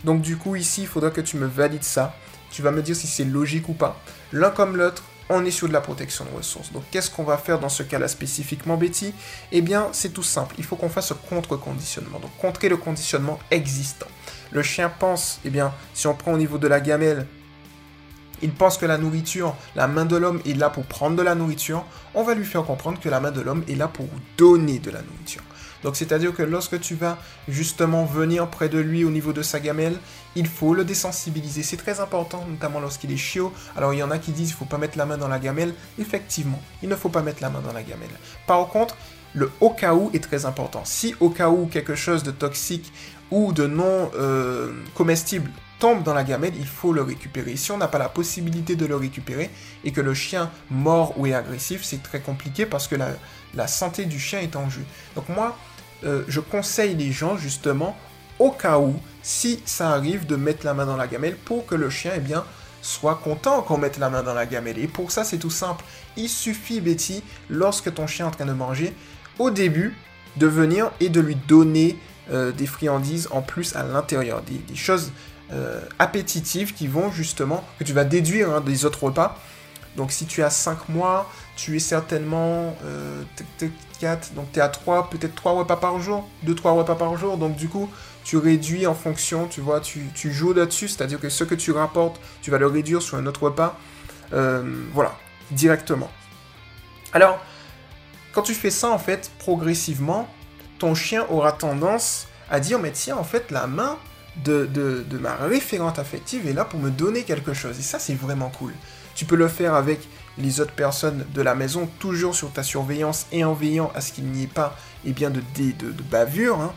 Donc 0.05 0.21
du 0.21 0.37
coup 0.37 0.55
ici, 0.55 0.83
il 0.83 0.87
faudra 0.87 1.11
que 1.11 1.21
tu 1.21 1.37
me 1.37 1.45
valides 1.45 1.83
ça. 1.83 2.15
Tu 2.51 2.61
vas 2.61 2.71
me 2.71 2.81
dire 2.81 2.95
si 2.95 3.07
c'est 3.07 3.25
logique 3.25 3.67
ou 3.67 3.73
pas. 3.73 3.99
L'un 4.31 4.51
comme 4.51 4.77
l'autre, 4.77 5.03
on 5.29 5.43
est 5.43 5.51
sur 5.51 5.67
de 5.67 5.73
la 5.73 5.81
protection 5.81 6.23
de 6.25 6.29
ressources. 6.37 6.71
Donc 6.71 6.83
qu'est-ce 6.91 7.09
qu'on 7.09 7.23
va 7.23 7.37
faire 7.37 7.59
dans 7.59 7.69
ce 7.69 7.83
cas-là 7.83 8.07
spécifiquement, 8.07 8.77
Betty? 8.77 9.13
Eh 9.51 9.61
bien, 9.61 9.89
c'est 9.91 10.13
tout 10.13 10.23
simple. 10.23 10.55
Il 10.57 10.63
faut 10.63 10.75
qu'on 10.75 10.89
fasse 10.89 11.13
contre-conditionnement. 11.29 12.19
Donc 12.19 12.31
contrer 12.37 12.69
le 12.69 12.77
conditionnement 12.77 13.39
existant. 13.51 14.07
Le 14.51 14.61
chien 14.61 14.89
pense, 14.89 15.39
eh 15.45 15.49
bien, 15.49 15.73
si 15.93 16.07
on 16.07 16.13
prend 16.13 16.33
au 16.33 16.37
niveau 16.37 16.57
de 16.57 16.67
la 16.67 16.79
gamelle, 16.79 17.27
il 18.41 18.51
pense 18.51 18.77
que 18.77 18.85
la 18.85 18.97
nourriture, 18.97 19.55
la 19.75 19.87
main 19.87 20.05
de 20.05 20.17
l'homme 20.17 20.41
est 20.45 20.53
là 20.53 20.69
pour 20.69 20.85
prendre 20.85 21.15
de 21.15 21.21
la 21.21 21.35
nourriture. 21.35 21.85
On 22.13 22.23
va 22.23 22.33
lui 22.33 22.45
faire 22.45 22.63
comprendre 22.63 22.99
que 22.99 23.09
la 23.09 23.19
main 23.19 23.31
de 23.31 23.41
l'homme 23.41 23.63
est 23.69 23.75
là 23.75 23.87
pour 23.87 24.07
donner 24.37 24.79
de 24.79 24.91
la 24.91 25.01
nourriture. 25.01 25.41
Donc 25.83 25.95
c'est-à-dire 25.95 26.33
que 26.33 26.41
lorsque 26.41 26.79
tu 26.79 26.95
vas 26.95 27.17
justement 27.47 28.05
venir 28.05 28.47
près 28.49 28.69
de 28.69 28.79
lui 28.79 29.05
au 29.05 29.11
niveau 29.11 29.33
de 29.33 29.41
sa 29.41 29.59
gamelle, 29.59 29.97
il 30.35 30.47
faut 30.47 30.73
le 30.73 30.83
désensibiliser. 30.83 31.63
C'est 31.63 31.77
très 31.77 31.99
important, 31.99 32.43
notamment 32.49 32.79
lorsqu'il 32.79 33.11
est 33.11 33.17
chiot. 33.17 33.53
Alors 33.77 33.93
il 33.93 33.99
y 33.99 34.03
en 34.03 34.11
a 34.11 34.17
qui 34.17 34.31
disent 34.31 34.47
qu'il 34.47 34.55
ne 34.55 34.59
faut 34.59 34.65
pas 34.65 34.77
mettre 34.79 34.97
la 34.97 35.05
main 35.05 35.17
dans 35.17 35.27
la 35.27 35.39
gamelle. 35.39 35.73
Effectivement, 35.99 36.59
il 36.81 36.89
ne 36.89 36.95
faut 36.95 37.09
pas 37.09 37.21
mettre 37.21 37.41
la 37.41 37.49
main 37.49 37.61
dans 37.61 37.73
la 37.73 37.83
gamelle. 37.83 38.09
Par 38.47 38.67
contre, 38.67 38.95
le 39.35 39.51
au 39.59 39.69
cas 39.69 39.93
où 39.93 40.09
est 40.13 40.23
très 40.23 40.45
important. 40.45 40.81
Si 40.85 41.13
au 41.19 41.29
cas 41.29 41.49
où 41.49 41.67
quelque 41.67 41.93
chose 41.93 42.23
de 42.23 42.31
toxique 42.31 42.91
ou 43.31 43.53
de 43.53 43.67
non 43.67 44.11
euh, 44.15 44.71
comestible 44.93 45.49
tombe 45.79 46.03
dans 46.03 46.13
la 46.13 46.23
gamelle, 46.23 46.53
il 46.57 46.67
faut 46.67 46.93
le 46.93 47.01
récupérer. 47.01 47.55
Si 47.57 47.71
on 47.71 47.77
n'a 47.77 47.87
pas 47.87 47.97
la 47.97 48.09
possibilité 48.09 48.75
de 48.75 48.85
le 48.85 48.95
récupérer 48.95 49.49
et 49.83 49.91
que 49.91 50.01
le 50.01 50.13
chien 50.13 50.49
mord 50.69 51.19
ou 51.19 51.27
est 51.27 51.33
agressif, 51.33 51.83
c'est 51.83 52.01
très 52.01 52.21
compliqué 52.21 52.65
parce 52.65 52.87
que 52.87 52.95
la, 52.95 53.09
la 53.55 53.67
santé 53.67 54.05
du 54.05 54.19
chien 54.19 54.39
est 54.39 54.55
en 54.55 54.69
jeu. 54.69 54.83
Donc 55.15 55.27
moi, 55.29 55.57
euh, 56.05 56.23
je 56.27 56.39
conseille 56.39 56.95
les 56.95 57.11
gens 57.11 57.37
justement, 57.37 57.97
au 58.39 58.51
cas 58.51 58.79
où, 58.79 58.95
si 59.21 59.61
ça 59.65 59.89
arrive, 59.91 60.25
de 60.25 60.35
mettre 60.35 60.65
la 60.65 60.73
main 60.73 60.85
dans 60.85 60.97
la 60.97 61.07
gamelle 61.07 61.35
pour 61.35 61.65
que 61.65 61.75
le 61.75 61.89
chien, 61.89 62.13
eh 62.15 62.19
bien, 62.19 62.45
soit 62.81 63.15
content 63.15 63.61
qu'on 63.61 63.77
mette 63.77 63.97
la 63.97 64.09
main 64.09 64.23
dans 64.23 64.33
la 64.33 64.45
gamelle. 64.45 64.77
Et 64.77 64.87
pour 64.87 65.11
ça, 65.11 65.23
c'est 65.23 65.39
tout 65.39 65.49
simple. 65.49 65.83
Il 66.17 66.29
suffit, 66.29 66.81
Betty, 66.81 67.23
lorsque 67.49 67.93
ton 67.93 68.07
chien 68.07 68.25
est 68.25 68.29
en 68.29 68.31
train 68.31 68.45
de 68.45 68.53
manger, 68.53 68.93
au 69.39 69.49
début, 69.49 69.95
de 70.37 70.47
venir 70.47 70.91
et 70.99 71.09
de 71.09 71.21
lui 71.21 71.35
donner 71.35 71.97
euh, 72.31 72.51
des 72.51 72.65
friandises 72.67 73.27
en 73.31 73.41
plus 73.41 73.75
à 73.75 73.83
l'intérieur, 73.83 74.41
des, 74.41 74.75
choses 74.75 75.11
euh, 75.51 75.79
appétitives 75.99 76.73
qui 76.73 76.87
vont 76.87 77.11
justement, 77.11 77.63
que 77.79 77.83
tu 77.83 77.93
vas 77.93 78.03
déduire 78.03 78.51
hein, 78.51 78.61
des 78.61 78.85
autres 78.85 79.03
repas. 79.03 79.39
Donc 79.95 80.11
si 80.11 80.25
tu 80.25 80.43
as 80.43 80.49
5 80.49 80.89
mois, 80.89 81.29
tu 81.55 81.75
es 81.75 81.79
certainement 81.79 82.75
euh, 82.83 83.23
4, 83.99 84.33
donc 84.33 84.51
tu 84.51 84.59
es 84.59 84.61
à 84.61 84.67
3, 84.67 85.09
peut-être 85.09 85.35
3 85.35 85.53
repas 85.53 85.77
par 85.77 85.99
jour, 85.99 86.27
2-3 86.45 86.77
repas 86.77 86.95
par 86.95 87.15
jour, 87.17 87.37
donc 87.37 87.55
du 87.55 87.69
coup, 87.69 87.89
tu 88.23 88.37
réduis 88.37 88.87
en 88.87 88.95
fonction, 88.95 89.47
tu 89.47 89.61
vois, 89.61 89.79
tu, 89.79 90.07
tu 90.13 90.33
joues 90.33 90.53
là-dessus, 90.53 90.89
c'est-à-dire 90.89 91.19
que 91.19 91.29
ce 91.29 91.43
que 91.43 91.55
tu 91.55 91.71
rapportes, 91.71 92.19
tu 92.41 92.51
vas 92.51 92.57
le 92.57 92.67
réduire 92.67 93.01
sur 93.01 93.17
un 93.17 93.25
autre 93.25 93.43
repas, 93.43 93.77
euh, 94.33 94.63
voilà, 94.93 95.15
directement. 95.51 96.09
Alors, 97.13 97.39
quand 98.33 98.41
tu 98.41 98.53
fais 98.53 98.71
ça, 98.71 98.89
en 98.89 98.99
fait, 98.99 99.31
progressivement, 99.39 100.27
ton 100.79 100.95
chien 100.95 101.25
aura 101.29 101.51
tendance 101.51 102.27
à 102.49 102.59
dire, 102.59 102.79
mais 102.79 102.91
tiens, 102.91 103.17
en 103.17 103.23
fait, 103.23 103.51
la 103.51 103.67
main 103.67 103.97
de, 104.43 105.05
ma 105.19 105.35
référente 105.35 105.99
affective 105.99 106.47
est 106.47 106.53
là 106.53 106.65
pour 106.65 106.79
me 106.79 106.89
donner 106.89 107.23
quelque 107.23 107.53
chose, 107.53 107.79
et 107.79 107.83
ça, 107.83 107.99
c'est 107.99 108.15
vraiment 108.15 108.49
cool. 108.49 108.73
Tu 109.15 109.25
peux 109.25 109.35
le 109.35 109.47
faire 109.47 109.73
avec 109.73 110.07
les 110.37 110.59
autres 110.59 110.73
personnes 110.73 111.25
de 111.33 111.41
la 111.41 111.55
maison, 111.55 111.89
toujours 111.99 112.35
sur 112.35 112.51
ta 112.51 112.63
surveillance 112.63 113.27
et 113.31 113.45
en 113.45 113.53
veillant 113.53 113.91
à 113.95 114.01
ce 114.01 114.11
qu'il 114.11 114.25
n'y 114.25 114.43
ait 114.43 114.47
pas 114.47 114.77
eh 115.05 115.13
bien, 115.13 115.29
de, 115.29 115.41
de, 115.55 115.71
de 115.71 116.03
bavure. 116.03 116.59
Hein. 116.59 116.73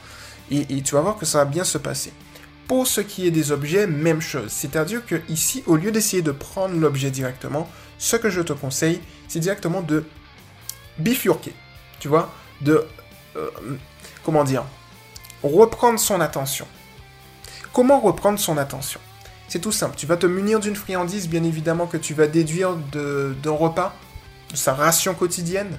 et, 0.51 0.83
tu 0.83 0.95
vas 0.95 1.01
voir 1.01 1.17
que 1.17 1.27
ça 1.27 1.39
va 1.39 1.45
bien 1.45 1.65
se 1.65 1.79
passer. 1.79 2.13
Pour 2.69 2.87
ce 2.87 3.01
qui 3.01 3.27
est 3.27 3.31
des 3.31 3.51
objets, 3.51 3.87
même 3.87 4.21
chose. 4.21 4.51
C'est-à-dire 4.51 5.05
que 5.05 5.17
ici, 5.29 5.65
au 5.67 5.77
lieu 5.77 5.91
d'essayer 5.91 6.23
de 6.23 6.33
prendre 6.33 6.79
l'objet 6.79 7.11
directement, 7.11 7.69
ce 7.99 8.17
que 8.17 8.31
je 8.31 8.43
te 8.43 8.53
conseille, 8.53 9.01
c'est 9.27 9.41
directement 9.41 9.81
de 9.81 10.05
bifurquer. 10.99 11.55
Tu 11.99 12.09
vois? 12.09 12.33
De... 12.61 12.85
Euh, 13.39 13.51
comment 14.25 14.45
dire 14.45 14.65
Reprendre 15.43 15.99
son 15.99 16.21
attention. 16.21 16.67
Comment 17.73 18.01
reprendre 18.01 18.39
son 18.39 18.59
attention? 18.59 19.01
C'est 19.49 19.61
tout 19.61 19.73
simple. 19.73 19.97
Tu 19.97 20.07
vas 20.07 20.17
te 20.17 20.27
munir 20.27 20.61
d'une 20.61 20.77
friandise, 20.77 21.29
bien 21.29 21.45
évidemment, 21.45 21.87
que 21.87 21.97
tu 21.97 22.13
vas 22.13 22.27
déduire 22.27 22.75
d'un 22.75 23.51
repas, 23.51 23.95
de 24.51 24.57
sa 24.57 24.75
ration 24.75 25.15
quotidienne, 25.15 25.79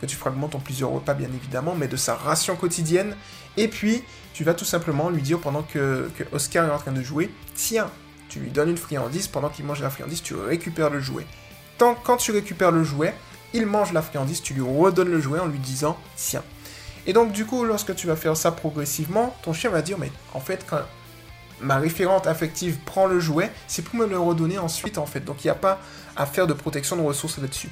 que 0.00 0.06
tu 0.06 0.16
fragmentes 0.16 0.54
en 0.54 0.60
plusieurs 0.60 0.90
repas, 0.90 1.12
bien 1.12 1.28
évidemment, 1.28 1.74
mais 1.74 1.88
de 1.88 1.96
sa 1.96 2.14
ration 2.14 2.56
quotidienne. 2.56 3.16
Et 3.56 3.68
puis, 3.68 4.02
tu 4.32 4.44
vas 4.44 4.54
tout 4.54 4.64
simplement 4.64 5.10
lui 5.10 5.22
dire 5.22 5.38
pendant 5.38 5.62
que, 5.62 6.08
Oscar 6.32 6.66
est 6.66 6.70
en 6.70 6.78
train 6.78 6.92
de 6.92 7.02
jouer, 7.02 7.30
tiens, 7.54 7.90
tu 8.28 8.38
lui 8.38 8.50
donnes 8.50 8.70
une 8.70 8.78
friandise, 8.78 9.28
pendant 9.28 9.48
qu'il 9.50 9.66
mange 9.66 9.82
la 9.82 9.90
friandise, 9.90 10.22
tu 10.22 10.34
récupères 10.34 10.88
le 10.88 11.00
jouet. 11.00 11.26
Tant, 11.76 11.94
quand 11.94 12.16
tu 12.16 12.30
récupères 12.32 12.70
le 12.70 12.84
jouet, 12.84 13.14
il 13.52 13.66
mange 13.66 13.92
la 13.92 14.02
friandise, 14.02 14.40
tu 14.40 14.54
lui 14.54 14.62
redonnes 14.62 15.10
le 15.10 15.20
jouet 15.20 15.40
en 15.40 15.46
lui 15.46 15.58
disant, 15.58 15.98
tiens. 16.16 16.44
Et 17.06 17.12
donc, 17.12 17.32
du 17.32 17.46
coup, 17.46 17.64
lorsque 17.64 17.94
tu 17.94 18.06
vas 18.06 18.16
faire 18.16 18.36
ça 18.36 18.52
progressivement, 18.52 19.34
ton 19.42 19.52
chien 19.52 19.70
va 19.70 19.82
dire, 19.82 19.98
mais 19.98 20.12
en 20.34 20.40
fait, 20.40 20.66
quand, 20.68 20.80
ma 21.60 21.78
référente 21.78 22.26
affective 22.26 22.78
prend 22.84 23.06
le 23.06 23.20
jouet, 23.20 23.50
c'est 23.66 23.82
pour 23.82 23.96
me 23.96 24.06
le 24.06 24.18
redonner 24.18 24.58
ensuite 24.58 24.98
en 24.98 25.06
fait. 25.06 25.20
Donc 25.20 25.44
il 25.44 25.46
n'y 25.46 25.50
a 25.50 25.54
pas 25.54 25.80
à 26.16 26.26
faire 26.26 26.46
de 26.46 26.52
protection 26.52 26.96
de 26.96 27.02
ressources 27.02 27.38
là-dessus. 27.38 27.68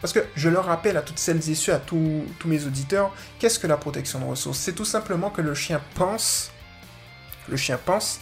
Parce 0.00 0.12
que 0.12 0.20
je 0.34 0.48
le 0.48 0.58
rappelle 0.58 0.96
à 0.96 1.02
toutes 1.02 1.18
celles 1.18 1.48
et 1.48 1.54
ceux, 1.54 1.72
à 1.72 1.78
tous, 1.78 2.24
mes 2.44 2.64
auditeurs, 2.64 3.12
qu'est-ce 3.38 3.58
que 3.58 3.66
la 3.66 3.76
protection 3.76 4.18
de 4.20 4.24
ressources? 4.24 4.58
C'est 4.58 4.74
tout 4.74 4.84
simplement 4.84 5.30
que 5.30 5.40
le 5.40 5.54
chien 5.54 5.80
pense, 5.94 6.50
le 7.48 7.56
chien 7.56 7.78
pense 7.82 8.20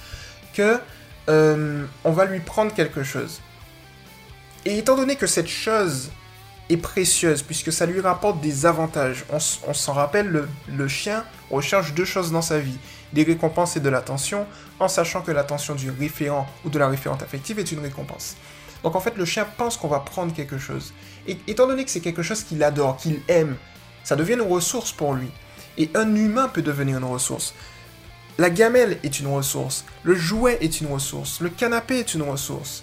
que 0.55 0.79
euh, 1.29 1.85
on 2.05 2.13
va 2.13 2.27
lui 2.27 2.41
prendre 2.41 2.73
quelque 2.73 3.03
chose. 3.03 3.41
Et 4.65 4.79
étant 4.79 4.97
donné 4.97 5.17
que 5.17 5.27
cette 5.27 5.49
chose 5.49 6.11
est 6.71 6.77
précieuse 6.77 7.43
puisque 7.43 7.73
ça 7.73 7.87
lui 7.87 8.01
rapporte 8.01 8.41
des 8.41 8.67
avantages. 8.67 9.25
On, 9.31 9.39
s'en 9.75 9.93
rappelle, 9.93 10.29
le, 10.29 10.49
le, 10.69 10.89
chien 10.89 11.25
recherche 11.51 11.95
deux 11.95 12.05
choses 12.05 12.33
dans 12.33 12.43
sa 12.43 12.59
vie, 12.59 12.79
des 13.13 13.23
récompenses 13.23 13.77
et 13.77 13.81
de 13.81 13.89
l'attention, 13.89 14.47
en 14.81 14.89
sachant 14.89 15.21
que 15.23 15.31
l'attention 15.31 15.75
du 15.75 15.91
référent 15.91 16.47
ou 16.65 16.71
de 16.71 16.79
la 16.79 16.89
référente 16.89 17.23
affective 17.23 17.59
est 17.59 17.73
une 17.73 17.81
récompense. 17.81 18.37
Donc 18.83 18.97
en 18.97 19.01
fait, 19.01 19.17
le 19.17 19.25
chien 19.25 19.47
pense 19.57 19.77
qu'on 19.77 19.89
va 19.89 20.01
prendre 20.01 20.35
quelque 20.35 20.59
chose. 20.59 20.93
Et 21.27 21.39
étant 21.47 21.67
donné 21.67 21.85
que 21.85 21.91
c'est 21.91 22.01
quelque 22.01 22.23
chose 22.23 22.43
qu'il 22.43 22.63
adore, 22.63 22.97
qu'il 22.97 23.21
aime, 23.29 23.57
ça 24.03 24.17
devient 24.17 24.35
une 24.35 24.43
ressource 24.43 24.93
pour 24.93 25.15
lui. 25.15 25.31
Et 25.79 25.91
un 25.95 26.15
humain 26.15 26.49
peut 26.49 26.63
devenir 26.63 26.99
une 26.99 27.05
ressource. 27.05 27.55
La 28.37 28.51
gamelle 28.51 28.99
est 29.03 29.21
une 29.21 29.29
ressource, 29.29 29.85
le 30.03 30.15
jouet 30.15 30.59
est 30.61 30.81
une 30.81 30.89
ressource, 30.89 31.41
le 31.41 31.51
canapé 31.51 32.01
est 32.01 32.15
une 32.15 32.23
ressource. 32.23 32.83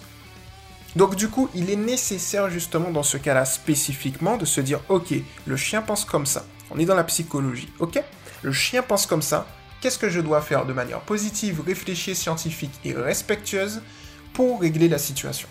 Donc 0.95 1.15
du 1.15 1.29
coup, 1.29 1.49
il 1.55 1.69
est 1.69 1.77
nécessaire 1.77 2.49
justement 2.49 2.91
dans 2.91 3.03
ce 3.03 3.17
cas-là 3.17 3.45
spécifiquement 3.45 4.37
de 4.37 4.45
se 4.45 4.59
dire, 4.59 4.81
ok, 4.89 5.13
le 5.45 5.55
chien 5.55 5.81
pense 5.81 6.03
comme 6.03 6.25
ça. 6.25 6.45
On 6.69 6.79
est 6.79 6.85
dans 6.85 6.95
la 6.95 7.03
psychologie, 7.05 7.71
ok? 7.79 8.03
Le 8.41 8.51
chien 8.51 8.81
pense 8.81 9.05
comme 9.05 9.21
ça. 9.21 9.47
Qu'est-ce 9.79 9.97
que 9.97 10.09
je 10.09 10.19
dois 10.19 10.41
faire 10.41 10.65
de 10.65 10.73
manière 10.73 11.01
positive, 11.01 11.61
réfléchie, 11.65 12.15
scientifique 12.15 12.79
et 12.83 12.93
respectueuse 12.93 13.81
pour 14.33 14.61
régler 14.61 14.89
la 14.89 14.97
situation? 14.97 15.47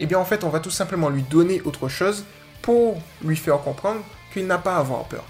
Eh 0.00 0.06
bien 0.06 0.18
en 0.18 0.24
fait, 0.24 0.42
on 0.44 0.48
va 0.48 0.60
tout 0.60 0.70
simplement 0.70 1.10
lui 1.10 1.22
donner 1.22 1.60
autre 1.62 1.88
chose 1.88 2.24
pour 2.62 3.00
lui 3.22 3.36
faire 3.36 3.60
comprendre 3.60 4.00
qu'il 4.32 4.46
n'a 4.46 4.58
pas 4.58 4.76
à 4.76 4.80
avoir 4.80 5.04
peur. 5.04 5.24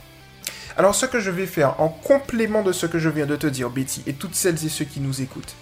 Alors 0.77 0.95
ce 0.95 1.07
que 1.07 1.19
je 1.19 1.31
vais 1.31 1.47
faire 1.47 1.81
en 1.81 1.89
complément 1.89 2.63
de 2.63 2.73
ce 2.73 2.87
que 2.87 3.01
je 3.01 3.09
viens 3.09 3.27
de 3.27 3.37
te 3.37 3.49
dire, 3.49 3.71
Betty, 3.71 4.03
et 4.07 4.13
toutes 4.13 4.35
celles 4.35 4.65
et 4.65 4.69
ceux 4.69 4.85
qui 4.85 5.01
nous 5.01 5.21
écoutent, 5.21 5.57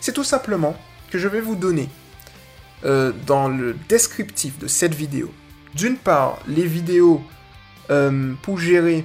c'est 0.00 0.12
tout 0.12 0.24
simplement 0.24 0.76
que 1.10 1.18
je 1.18 1.28
vais 1.28 1.40
vous 1.40 1.56
donner 1.56 1.88
euh, 2.84 3.12
dans 3.26 3.48
le 3.48 3.76
descriptif 3.88 4.58
de 4.58 4.66
cette 4.66 4.94
vidéo, 4.94 5.32
d'une 5.74 5.96
part, 5.96 6.38
les 6.48 6.66
vidéos 6.66 7.22
euh, 7.90 8.34
pour 8.42 8.58
gérer 8.58 9.04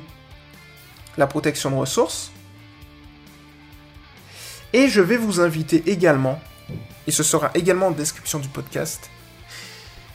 la 1.18 1.28
protection 1.28 1.72
de 1.72 1.76
ressources, 1.76 2.32
et 4.74 4.88
je 4.88 5.02
vais 5.02 5.18
vous 5.18 5.40
inviter 5.40 5.84
également, 5.88 6.42
et 7.08 7.12
ce 7.12 7.24
sera 7.24 7.52
également 7.54 7.88
en 7.88 7.92
description 7.92 8.40
du 8.40 8.48
podcast, 8.48 9.10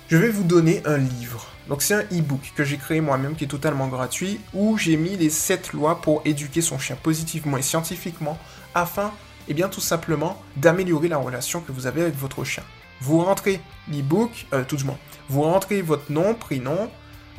je 0.08 0.16
vais 0.16 0.28
vous 0.28 0.44
donner 0.44 0.82
un 0.84 0.98
livre. 0.98 1.48
Donc 1.68 1.80
c'est 1.80 1.94
un 1.94 2.02
e-book 2.12 2.52
que 2.54 2.64
j'ai 2.64 2.76
créé 2.76 3.00
moi-même 3.00 3.34
qui 3.34 3.44
est 3.44 3.48
totalement 3.48 3.88
gratuit 3.88 4.40
où 4.52 4.76
j'ai 4.76 4.96
mis 4.96 5.16
les 5.16 5.30
7 5.30 5.72
lois 5.72 6.00
pour 6.00 6.20
éduquer 6.24 6.60
son 6.60 6.78
chien 6.78 6.96
positivement 7.02 7.56
et 7.56 7.62
scientifiquement 7.62 8.38
afin, 8.74 9.06
et 9.06 9.52
eh 9.52 9.54
bien 9.54 9.68
tout 9.68 9.80
simplement, 9.80 10.40
d'améliorer 10.56 11.08
la 11.08 11.16
relation 11.16 11.60
que 11.60 11.72
vous 11.72 11.86
avez 11.86 12.02
avec 12.02 12.16
votre 12.16 12.44
chien. 12.44 12.62
Vous 13.02 13.18
rentrez 13.18 13.60
l'e-book, 13.90 14.46
euh, 14.52 14.62
tout 14.62 14.76
du 14.76 14.84
moins, 14.84 14.98
vous 15.28 15.42
rentrez 15.42 15.82
votre 15.82 16.12
nom, 16.12 16.34
prénom, 16.34 16.88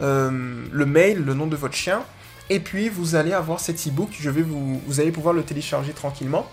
euh, 0.01 0.65
le 0.69 0.85
mail, 0.85 1.23
le 1.23 1.33
nom 1.33 1.47
de 1.47 1.55
votre 1.55 1.73
chien, 1.73 2.03
et 2.49 2.59
puis 2.59 2.89
vous 2.89 3.15
allez 3.15 3.31
avoir 3.31 3.61
cet 3.61 3.87
e-book, 3.87 4.09
je 4.11 4.29
vais 4.29 4.41
vous, 4.41 4.81
allez 4.99 5.13
pouvoir 5.13 5.33
le 5.33 5.43
télécharger 5.43 5.93
tranquillement, 5.93 6.45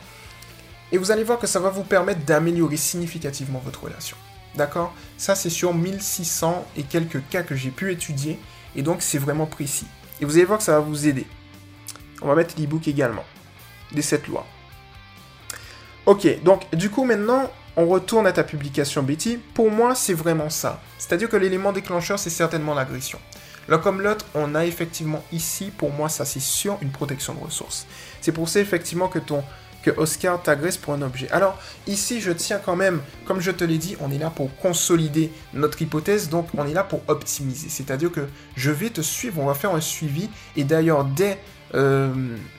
et 0.92 0.98
vous 0.98 1.10
allez 1.10 1.24
voir 1.24 1.40
que 1.40 1.48
ça 1.48 1.58
va 1.58 1.70
vous 1.70 1.82
permettre 1.82 2.24
d'améliorer 2.24 2.76
significativement 2.76 3.60
votre 3.64 3.82
relation. 3.82 4.16
D'accord? 4.54 4.94
Ça, 5.18 5.34
c'est 5.34 5.50
sur 5.50 5.74
1600 5.74 6.66
et 6.76 6.84
quelques 6.84 7.22
cas 7.30 7.42
que 7.42 7.54
j'ai 7.54 7.70
pu 7.70 7.92
étudier. 7.92 8.38
Et 8.74 8.82
donc, 8.82 9.00
c'est 9.00 9.18
vraiment 9.18 9.46
précis. 9.46 9.86
Et 10.20 10.24
vous 10.24 10.36
allez 10.36 10.44
voir 10.44 10.58
que 10.58 10.64
ça 10.64 10.72
va 10.72 10.80
vous 10.80 11.06
aider. 11.06 11.26
On 12.22 12.26
va 12.26 12.34
mettre 12.34 12.54
l'e-book 12.58 12.88
également. 12.88 13.24
Des 13.92 14.02
7 14.02 14.26
lois. 14.26 14.44
Ok, 16.06 16.42
donc 16.42 16.68
du 16.74 16.90
coup, 16.90 17.04
maintenant, 17.04 17.48
on 17.76 17.86
retourne 17.86 18.26
à 18.26 18.32
ta 18.32 18.44
publication, 18.44 19.02
Betty. 19.02 19.38
Pour 19.54 19.70
moi, 19.70 19.94
c'est 19.94 20.14
vraiment 20.14 20.50
ça. 20.50 20.80
C'est-à-dire 20.98 21.28
que 21.28 21.36
l'élément 21.36 21.72
déclencheur, 21.72 22.18
c'est 22.18 22.30
certainement 22.30 22.74
l'agression. 22.74 23.18
L'un 23.68 23.78
comme 23.78 24.00
l'autre, 24.00 24.26
on 24.34 24.54
a 24.54 24.66
effectivement 24.66 25.22
ici, 25.32 25.70
pour 25.76 25.92
moi, 25.92 26.08
ça 26.08 26.24
c'est 26.24 26.40
sûr, 26.40 26.78
une 26.82 26.90
protection 26.90 27.34
de 27.34 27.40
ressources. 27.40 27.86
C'est 28.20 28.32
pour 28.32 28.48
ça 28.48 28.60
effectivement 28.60 29.08
que 29.08 29.18
ton 29.18 29.44
que 29.82 29.90
Oscar 29.90 30.42
t'agresse 30.42 30.76
pour 30.76 30.92
un 30.92 31.02
objet. 31.02 31.30
Alors 31.30 31.58
ici, 31.86 32.20
je 32.20 32.32
tiens 32.32 32.60
quand 32.62 32.76
même, 32.76 33.00
comme 33.24 33.40
je 33.40 33.50
te 33.50 33.64
l'ai 33.64 33.78
dit, 33.78 33.96
on 34.00 34.10
est 34.10 34.18
là 34.18 34.30
pour 34.30 34.54
consolider 34.56 35.32
notre 35.54 35.80
hypothèse, 35.80 36.28
donc 36.28 36.48
on 36.56 36.66
est 36.66 36.74
là 36.74 36.84
pour 36.84 37.00
optimiser. 37.08 37.68
C'est-à-dire 37.68 38.12
que 38.12 38.28
je 38.56 38.70
vais 38.70 38.90
te 38.90 39.00
suivre, 39.00 39.40
on 39.40 39.46
va 39.46 39.54
faire 39.54 39.74
un 39.74 39.80
suivi, 39.80 40.28
et 40.56 40.64
d'ailleurs, 40.64 41.04
dès, 41.04 41.38
euh, 41.74 42.12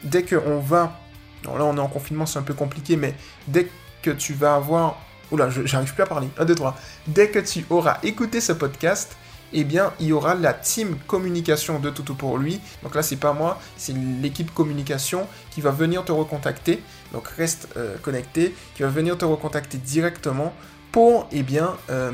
dès 0.04 0.24
qu'on 0.24 0.60
va... 0.60 1.00
Non, 1.46 1.58
là, 1.58 1.66
on 1.66 1.78
est 1.78 1.80
en 1.80 1.88
confinement, 1.88 2.26
c'est 2.26 2.40
un 2.40 2.44
peu 2.44 2.54
compliqué, 2.54 2.96
mais 2.96 3.16
dès 3.48 3.68
que 4.02 4.12
tu 4.12 4.34
vas 4.34 4.56
avoir... 4.56 4.98
Oula, 5.32 5.50
j'arrive 5.50 5.94
plus 5.94 6.04
à 6.04 6.08
parler. 6.08 6.28
1, 6.38 6.46
2, 6.46 6.56
3. 6.56 6.78
Dès 7.08 7.30
que 7.30 7.40
tu 7.40 7.66
auras 7.70 8.00
écouté 8.04 8.42
ce 8.42 8.52
podcast, 8.52 9.16
eh 9.54 9.64
bien, 9.64 9.94
il 10.00 10.08
y 10.08 10.14
aura 10.14 10.36
la 10.36 10.54
team 10.54 10.98
communication 11.08 11.80
de 11.80 11.90
Toutou 11.90 12.16
pour 12.16 12.38
lui. 12.38 12.60
Donc 12.84 12.96
là, 12.96 13.02
c'est 13.02 13.18
pas 13.18 13.34
moi, 13.34 13.60
c'est 13.78 13.94
l'équipe 14.22 14.54
communication 14.54 15.28
qui 15.52 15.62
va 15.62 15.72
venir 15.72 16.04
te 16.06 16.12
recontacter. 16.12 16.82
Donc 17.14 17.28
reste 17.28 17.68
euh, 17.78 17.98
connecté, 18.02 18.56
qui 18.76 18.84
va 18.84 18.90
venir 18.90 19.18
te 19.18 19.26
recontacter 19.26 19.78
directement 19.78 20.54
pour, 20.92 21.28
eh 21.32 21.44
bien, 21.44 21.78
euh, 21.90 22.12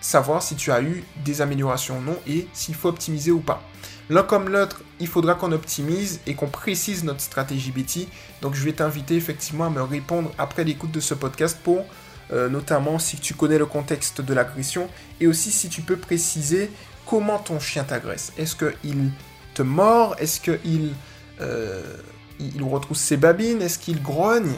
savoir 0.00 0.42
si 0.42 0.56
tu 0.56 0.70
as 0.70 0.82
eu 0.82 1.04
des 1.24 1.40
améliorations 1.40 1.98
ou 1.98 2.02
non 2.02 2.16
et 2.26 2.46
s'il 2.52 2.74
faut 2.74 2.88
optimiser 2.88 3.30
ou 3.30 3.40
pas. 3.40 3.62
L'un 4.08 4.22
comme 4.22 4.48
l'autre, 4.48 4.82
il 5.00 5.08
faudra 5.08 5.34
qu'on 5.34 5.50
optimise 5.50 6.20
et 6.26 6.34
qu'on 6.34 6.48
précise 6.48 7.02
notre 7.02 7.20
stratégie 7.20 7.72
Betty. 7.72 8.08
Donc 8.40 8.54
je 8.54 8.64
vais 8.64 8.72
t'inviter 8.72 9.16
effectivement 9.16 9.66
à 9.66 9.70
me 9.70 9.82
répondre 9.82 10.30
après 10.38 10.62
l'écoute 10.62 10.92
de 10.92 11.00
ce 11.00 11.14
podcast 11.14 11.58
pour 11.62 11.84
euh, 12.32 12.48
notamment 12.48 12.98
si 12.98 13.18
tu 13.18 13.34
connais 13.34 13.58
le 13.58 13.66
contexte 13.66 14.20
de 14.20 14.34
l'agression, 14.34 14.88
et 15.20 15.28
aussi 15.28 15.52
si 15.52 15.68
tu 15.68 15.82
peux 15.82 15.96
préciser 15.96 16.70
comment 17.06 17.38
ton 17.38 17.60
chien 17.60 17.84
t'agresse. 17.84 18.32
Est-ce 18.36 18.56
qu'il 18.56 19.10
te 19.54 19.62
mord? 19.62 20.16
Est-ce 20.18 20.40
qu'il 20.40 20.92
euh, 21.40 21.96
il 22.40 22.62
retrousse 22.64 22.98
ses 22.98 23.16
babines? 23.16 23.62
Est-ce 23.62 23.78
qu'il 23.78 24.02
grogne? 24.02 24.54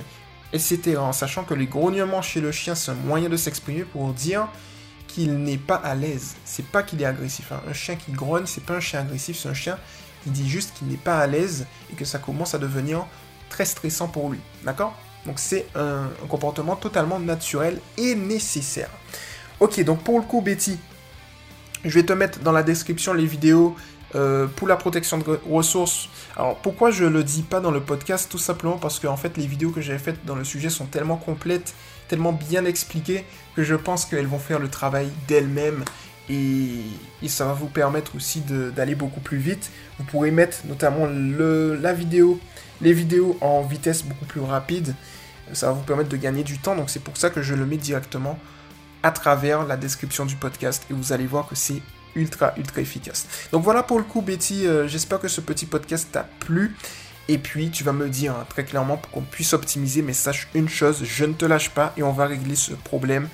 Etc. 0.55 0.96
En 0.96 1.12
sachant 1.12 1.44
que 1.44 1.53
les 1.53 1.66
grognements 1.66 2.22
chez 2.22 2.40
le 2.40 2.53
chien, 2.53 2.74
c'est 2.74 2.90
un 2.90 2.94
moyen 2.94 3.29
de 3.29 3.37
s'exprimer 3.37 3.83
pour 3.83 4.14
dire 4.14 4.48
qu'il 5.09 5.38
n'est 5.38 5.59
pas 5.59 5.77
à 5.77 5.94
l'aise. 5.94 6.37
C'est 6.44 6.66
pas 6.66 6.85
qu'il 6.85 7.03
est 7.03 7.07
agressif. 7.07 7.51
Hein. 7.51 7.61
Un 7.68 7.73
chien 7.73 7.97
qui 7.97 8.12
grogne, 8.12 8.47
c'est 8.47 8.64
pas 8.64 8.75
un 8.75 8.81
chien 8.81 9.01
agressif, 9.01 9.38
c'est 9.38 9.49
un 9.49 9.55
chien 9.55 9.79
qui 10.23 10.31
dit 10.31 10.49
juste 10.49 10.75
qu'il 10.75 10.88
n'est 10.88 10.97
pas 10.97 11.18
à 11.18 11.27
l'aise 11.27 11.66
et 11.92 11.97
que 11.97 12.05
ça 12.05 12.18
commence 12.18 12.55
à 12.55 12.59
devenir 12.59 13.07
très 13.49 13.64
stressant 13.64 14.09
pour 14.09 14.31
lui. 14.31 14.38
D'accord? 14.62 14.94
Donc 15.27 15.38
c'est 15.38 15.66
un, 15.75 16.09
comportement 16.29 16.77
totalement 16.77 17.18
naturel 17.18 17.81
et 17.97 18.14
nécessaire. 18.14 18.90
Ok, 19.61 19.83
donc 19.83 20.03
pour 20.03 20.18
le 20.18 20.25
coup, 20.25 20.40
Betty, 20.40 20.79
je 21.85 21.90
vais 21.90 22.05
te 22.05 22.12
mettre 22.12 22.40
dans 22.40 22.53
la 22.53 22.62
description 22.62 23.12
les 23.12 23.27
vidéos 23.27 23.77
euh, 24.14 24.47
pour 24.47 24.68
la 24.68 24.77
protection 24.77 25.18
de 25.18 25.38
ressources. 25.49 26.09
Alors 26.37 26.57
pourquoi 26.57 26.90
je 26.90 27.05
le 27.05 27.23
dis 27.25 27.42
pas 27.42 27.61
dans 27.61 27.71
le 27.71 27.81
podcast 27.81 28.31
Tout 28.31 28.38
simplement 28.38 28.79
parce 28.79 28.99
que 28.99 29.07
en 29.07 29.16
fait 29.16 29.37
les 29.37 29.47
vidéos 29.47 29.71
que 29.71 29.81
j'ai 29.81 29.99
faites 29.99 30.25
dans 30.25 30.35
le 30.35 30.44
sujet 30.44 30.71
sont 30.71 30.87
tellement 30.87 31.16
complètes, 31.16 31.75
tellement 32.09 32.33
bien 32.33 32.64
expliquées 32.64 33.25
que 33.55 33.62
je 33.62 33.75
pense 33.75 34.07
qu'elles 34.07 34.27
vont 34.27 34.38
faire 34.38 34.59
le 34.59 34.68
travail 34.68 35.11
d'elles-mêmes 35.27 35.85
et, 36.31 36.81
ça 37.27 37.47
va 37.47 37.53
vous 37.53 37.68
permettre 37.68 38.16
aussi 38.16 38.40
d'aller 38.40 38.94
beaucoup 38.94 39.21
plus 39.21 39.38
vite. 39.38 39.71
Vous 39.99 40.05
pourrez 40.05 40.31
mettre 40.31 40.59
notamment 40.66 41.07
la 41.07 41.92
vidéo 41.92 42.38
les 42.81 42.92
vidéos 42.92 43.37
en 43.40 43.62
vitesse 43.62 44.05
beaucoup 44.05 44.25
plus 44.25 44.40
rapide. 44.40 44.94
Ça 45.53 45.68
va 45.68 45.73
vous 45.73 45.83
permettre 45.83 46.11
de 46.11 46.16
gagner 46.16 46.44
du 46.44 46.59
temps, 46.59 46.77
donc 46.77 46.90
c'est 46.90 47.03
pour 47.03 47.16
ça 47.16 47.31
que 47.31 47.42
je 47.42 47.55
le 47.55 47.64
mets 47.64 47.77
directement 47.77 48.38
à 49.03 49.11
travers 49.11 49.64
la 49.66 49.77
description 49.77 50.27
du 50.27 50.37
podcast 50.37 50.85
et 50.90 50.94
vous 50.94 51.12
allez 51.12 51.27
voir 51.27 51.49
que 51.49 51.55
c'est 51.55 51.81
ultra 52.14 52.55
ultra 52.57 52.81
efficace. 52.81 53.27
Donc 53.53 53.62
voilà 53.62 53.83
pour 53.83 53.99
le 53.99 54.05
coup 54.05 54.23
Betty, 54.23 54.66
euh, 54.66 54.88
j'espère 54.88 55.21
que 55.21 55.29
ce 55.29 55.40
petit 55.40 55.66
podcast 55.66 56.09
t'a 56.12 56.27
plu. 56.40 56.77
Et 57.31 57.37
puis 57.37 57.71
tu 57.71 57.85
vas 57.85 57.92
me 57.92 58.09
dire 58.09 58.33
hein, 58.33 58.47
très 58.49 58.64
clairement 58.64 58.97
pour 58.97 59.11
qu'on 59.11 59.23
puisse 59.23 59.53
optimiser, 59.53 60.03
mais 60.03 60.14
sache 60.14 60.49
une 60.55 60.68
chose, 60.68 61.05
je 61.05 61.25
ne 61.25 61.35
te 61.35 61.44
lâche 61.44 61.71
pas 61.71 61.92
et 61.97 62.03
on 62.03 62.12
va 62.12 62.27
régler 62.27 62.57
ce 62.57 62.73
problème 62.73 63.29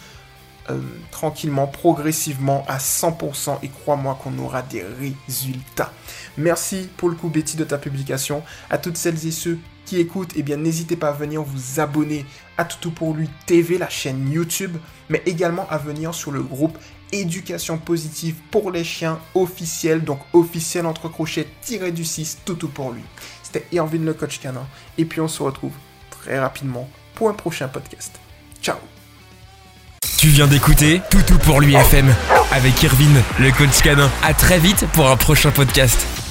euh, 0.71 0.81
tranquillement, 1.11 1.67
progressivement, 1.67 2.65
à 2.67 2.79
100%, 2.79 3.59
et 3.63 3.69
crois-moi 3.69 4.19
qu'on 4.23 4.39
aura 4.39 4.63
des 4.63 4.83
résultats. 4.83 5.93
Merci 6.39 6.89
pour 6.97 7.11
le 7.11 7.17
coup 7.17 7.29
Betty 7.29 7.59
de 7.59 7.65
ta 7.65 7.77
publication. 7.77 8.43
À 8.71 8.79
toutes 8.79 8.97
celles 8.97 9.27
et 9.27 9.31
ceux 9.31 9.59
qui 9.85 9.99
écoutent, 10.01 10.33
eh 10.37 10.43
bien 10.43 10.57
n'hésitez 10.57 10.97
pas 10.97 11.11
à 11.11 11.13
venir 11.13 11.43
vous 11.43 11.81
abonner 11.81 12.25
à 12.57 12.65
Toutou 12.65 12.91
pour 12.91 13.13
lui 13.13 13.29
TV, 13.45 13.77
la 13.77 13.91
chaîne 13.91 14.31
YouTube, 14.33 14.75
mais 15.11 15.23
également 15.27 15.69
à 15.69 15.77
venir 15.77 16.15
sur 16.15 16.31
le 16.31 16.43
groupe 16.43 16.79
Éducation 17.13 17.79
positive 17.79 18.37
pour 18.51 18.71
les 18.71 18.85
chiens 18.85 19.19
officiel, 19.35 20.03
donc 20.03 20.21
officiel 20.33 20.87
entre 20.87 21.09
crochets 21.09 21.47
tiré 21.63 21.93
du 21.93 22.05
6, 22.05 22.39
Toutou 22.45 22.69
pour 22.69 22.93
lui. 22.93 23.03
C'était 23.43 23.67
Irvin 23.73 23.99
le 23.99 24.15
coach 24.15 24.41
canin, 24.41 24.67
et 24.99 25.05
puis 25.05 25.21
on 25.21 25.29
se 25.29 25.43
retrouve 25.43 25.73
très 26.11 26.39
rapidement 26.39 26.89
pour 27.15 27.29
un 27.29 27.35
prochain 27.35 27.69
podcast. 27.69 28.19
Ciao 28.61 28.77
tu 30.25 30.31
viens 30.31 30.47
d'écouter 30.47 31.03
Toutou 31.11 31.37
pour 31.37 31.61
lui 31.61 31.75
FM 31.75 32.07
avec 32.51 32.83
Irvine, 32.83 33.23
le 33.39 33.51
coach 33.51 33.83
canin. 33.83 34.11
À 34.23 34.33
très 34.33 34.59
vite 34.59 34.87
pour 34.95 35.11
un 35.11 35.19
prochain 35.19 35.51
podcast. 35.51 36.24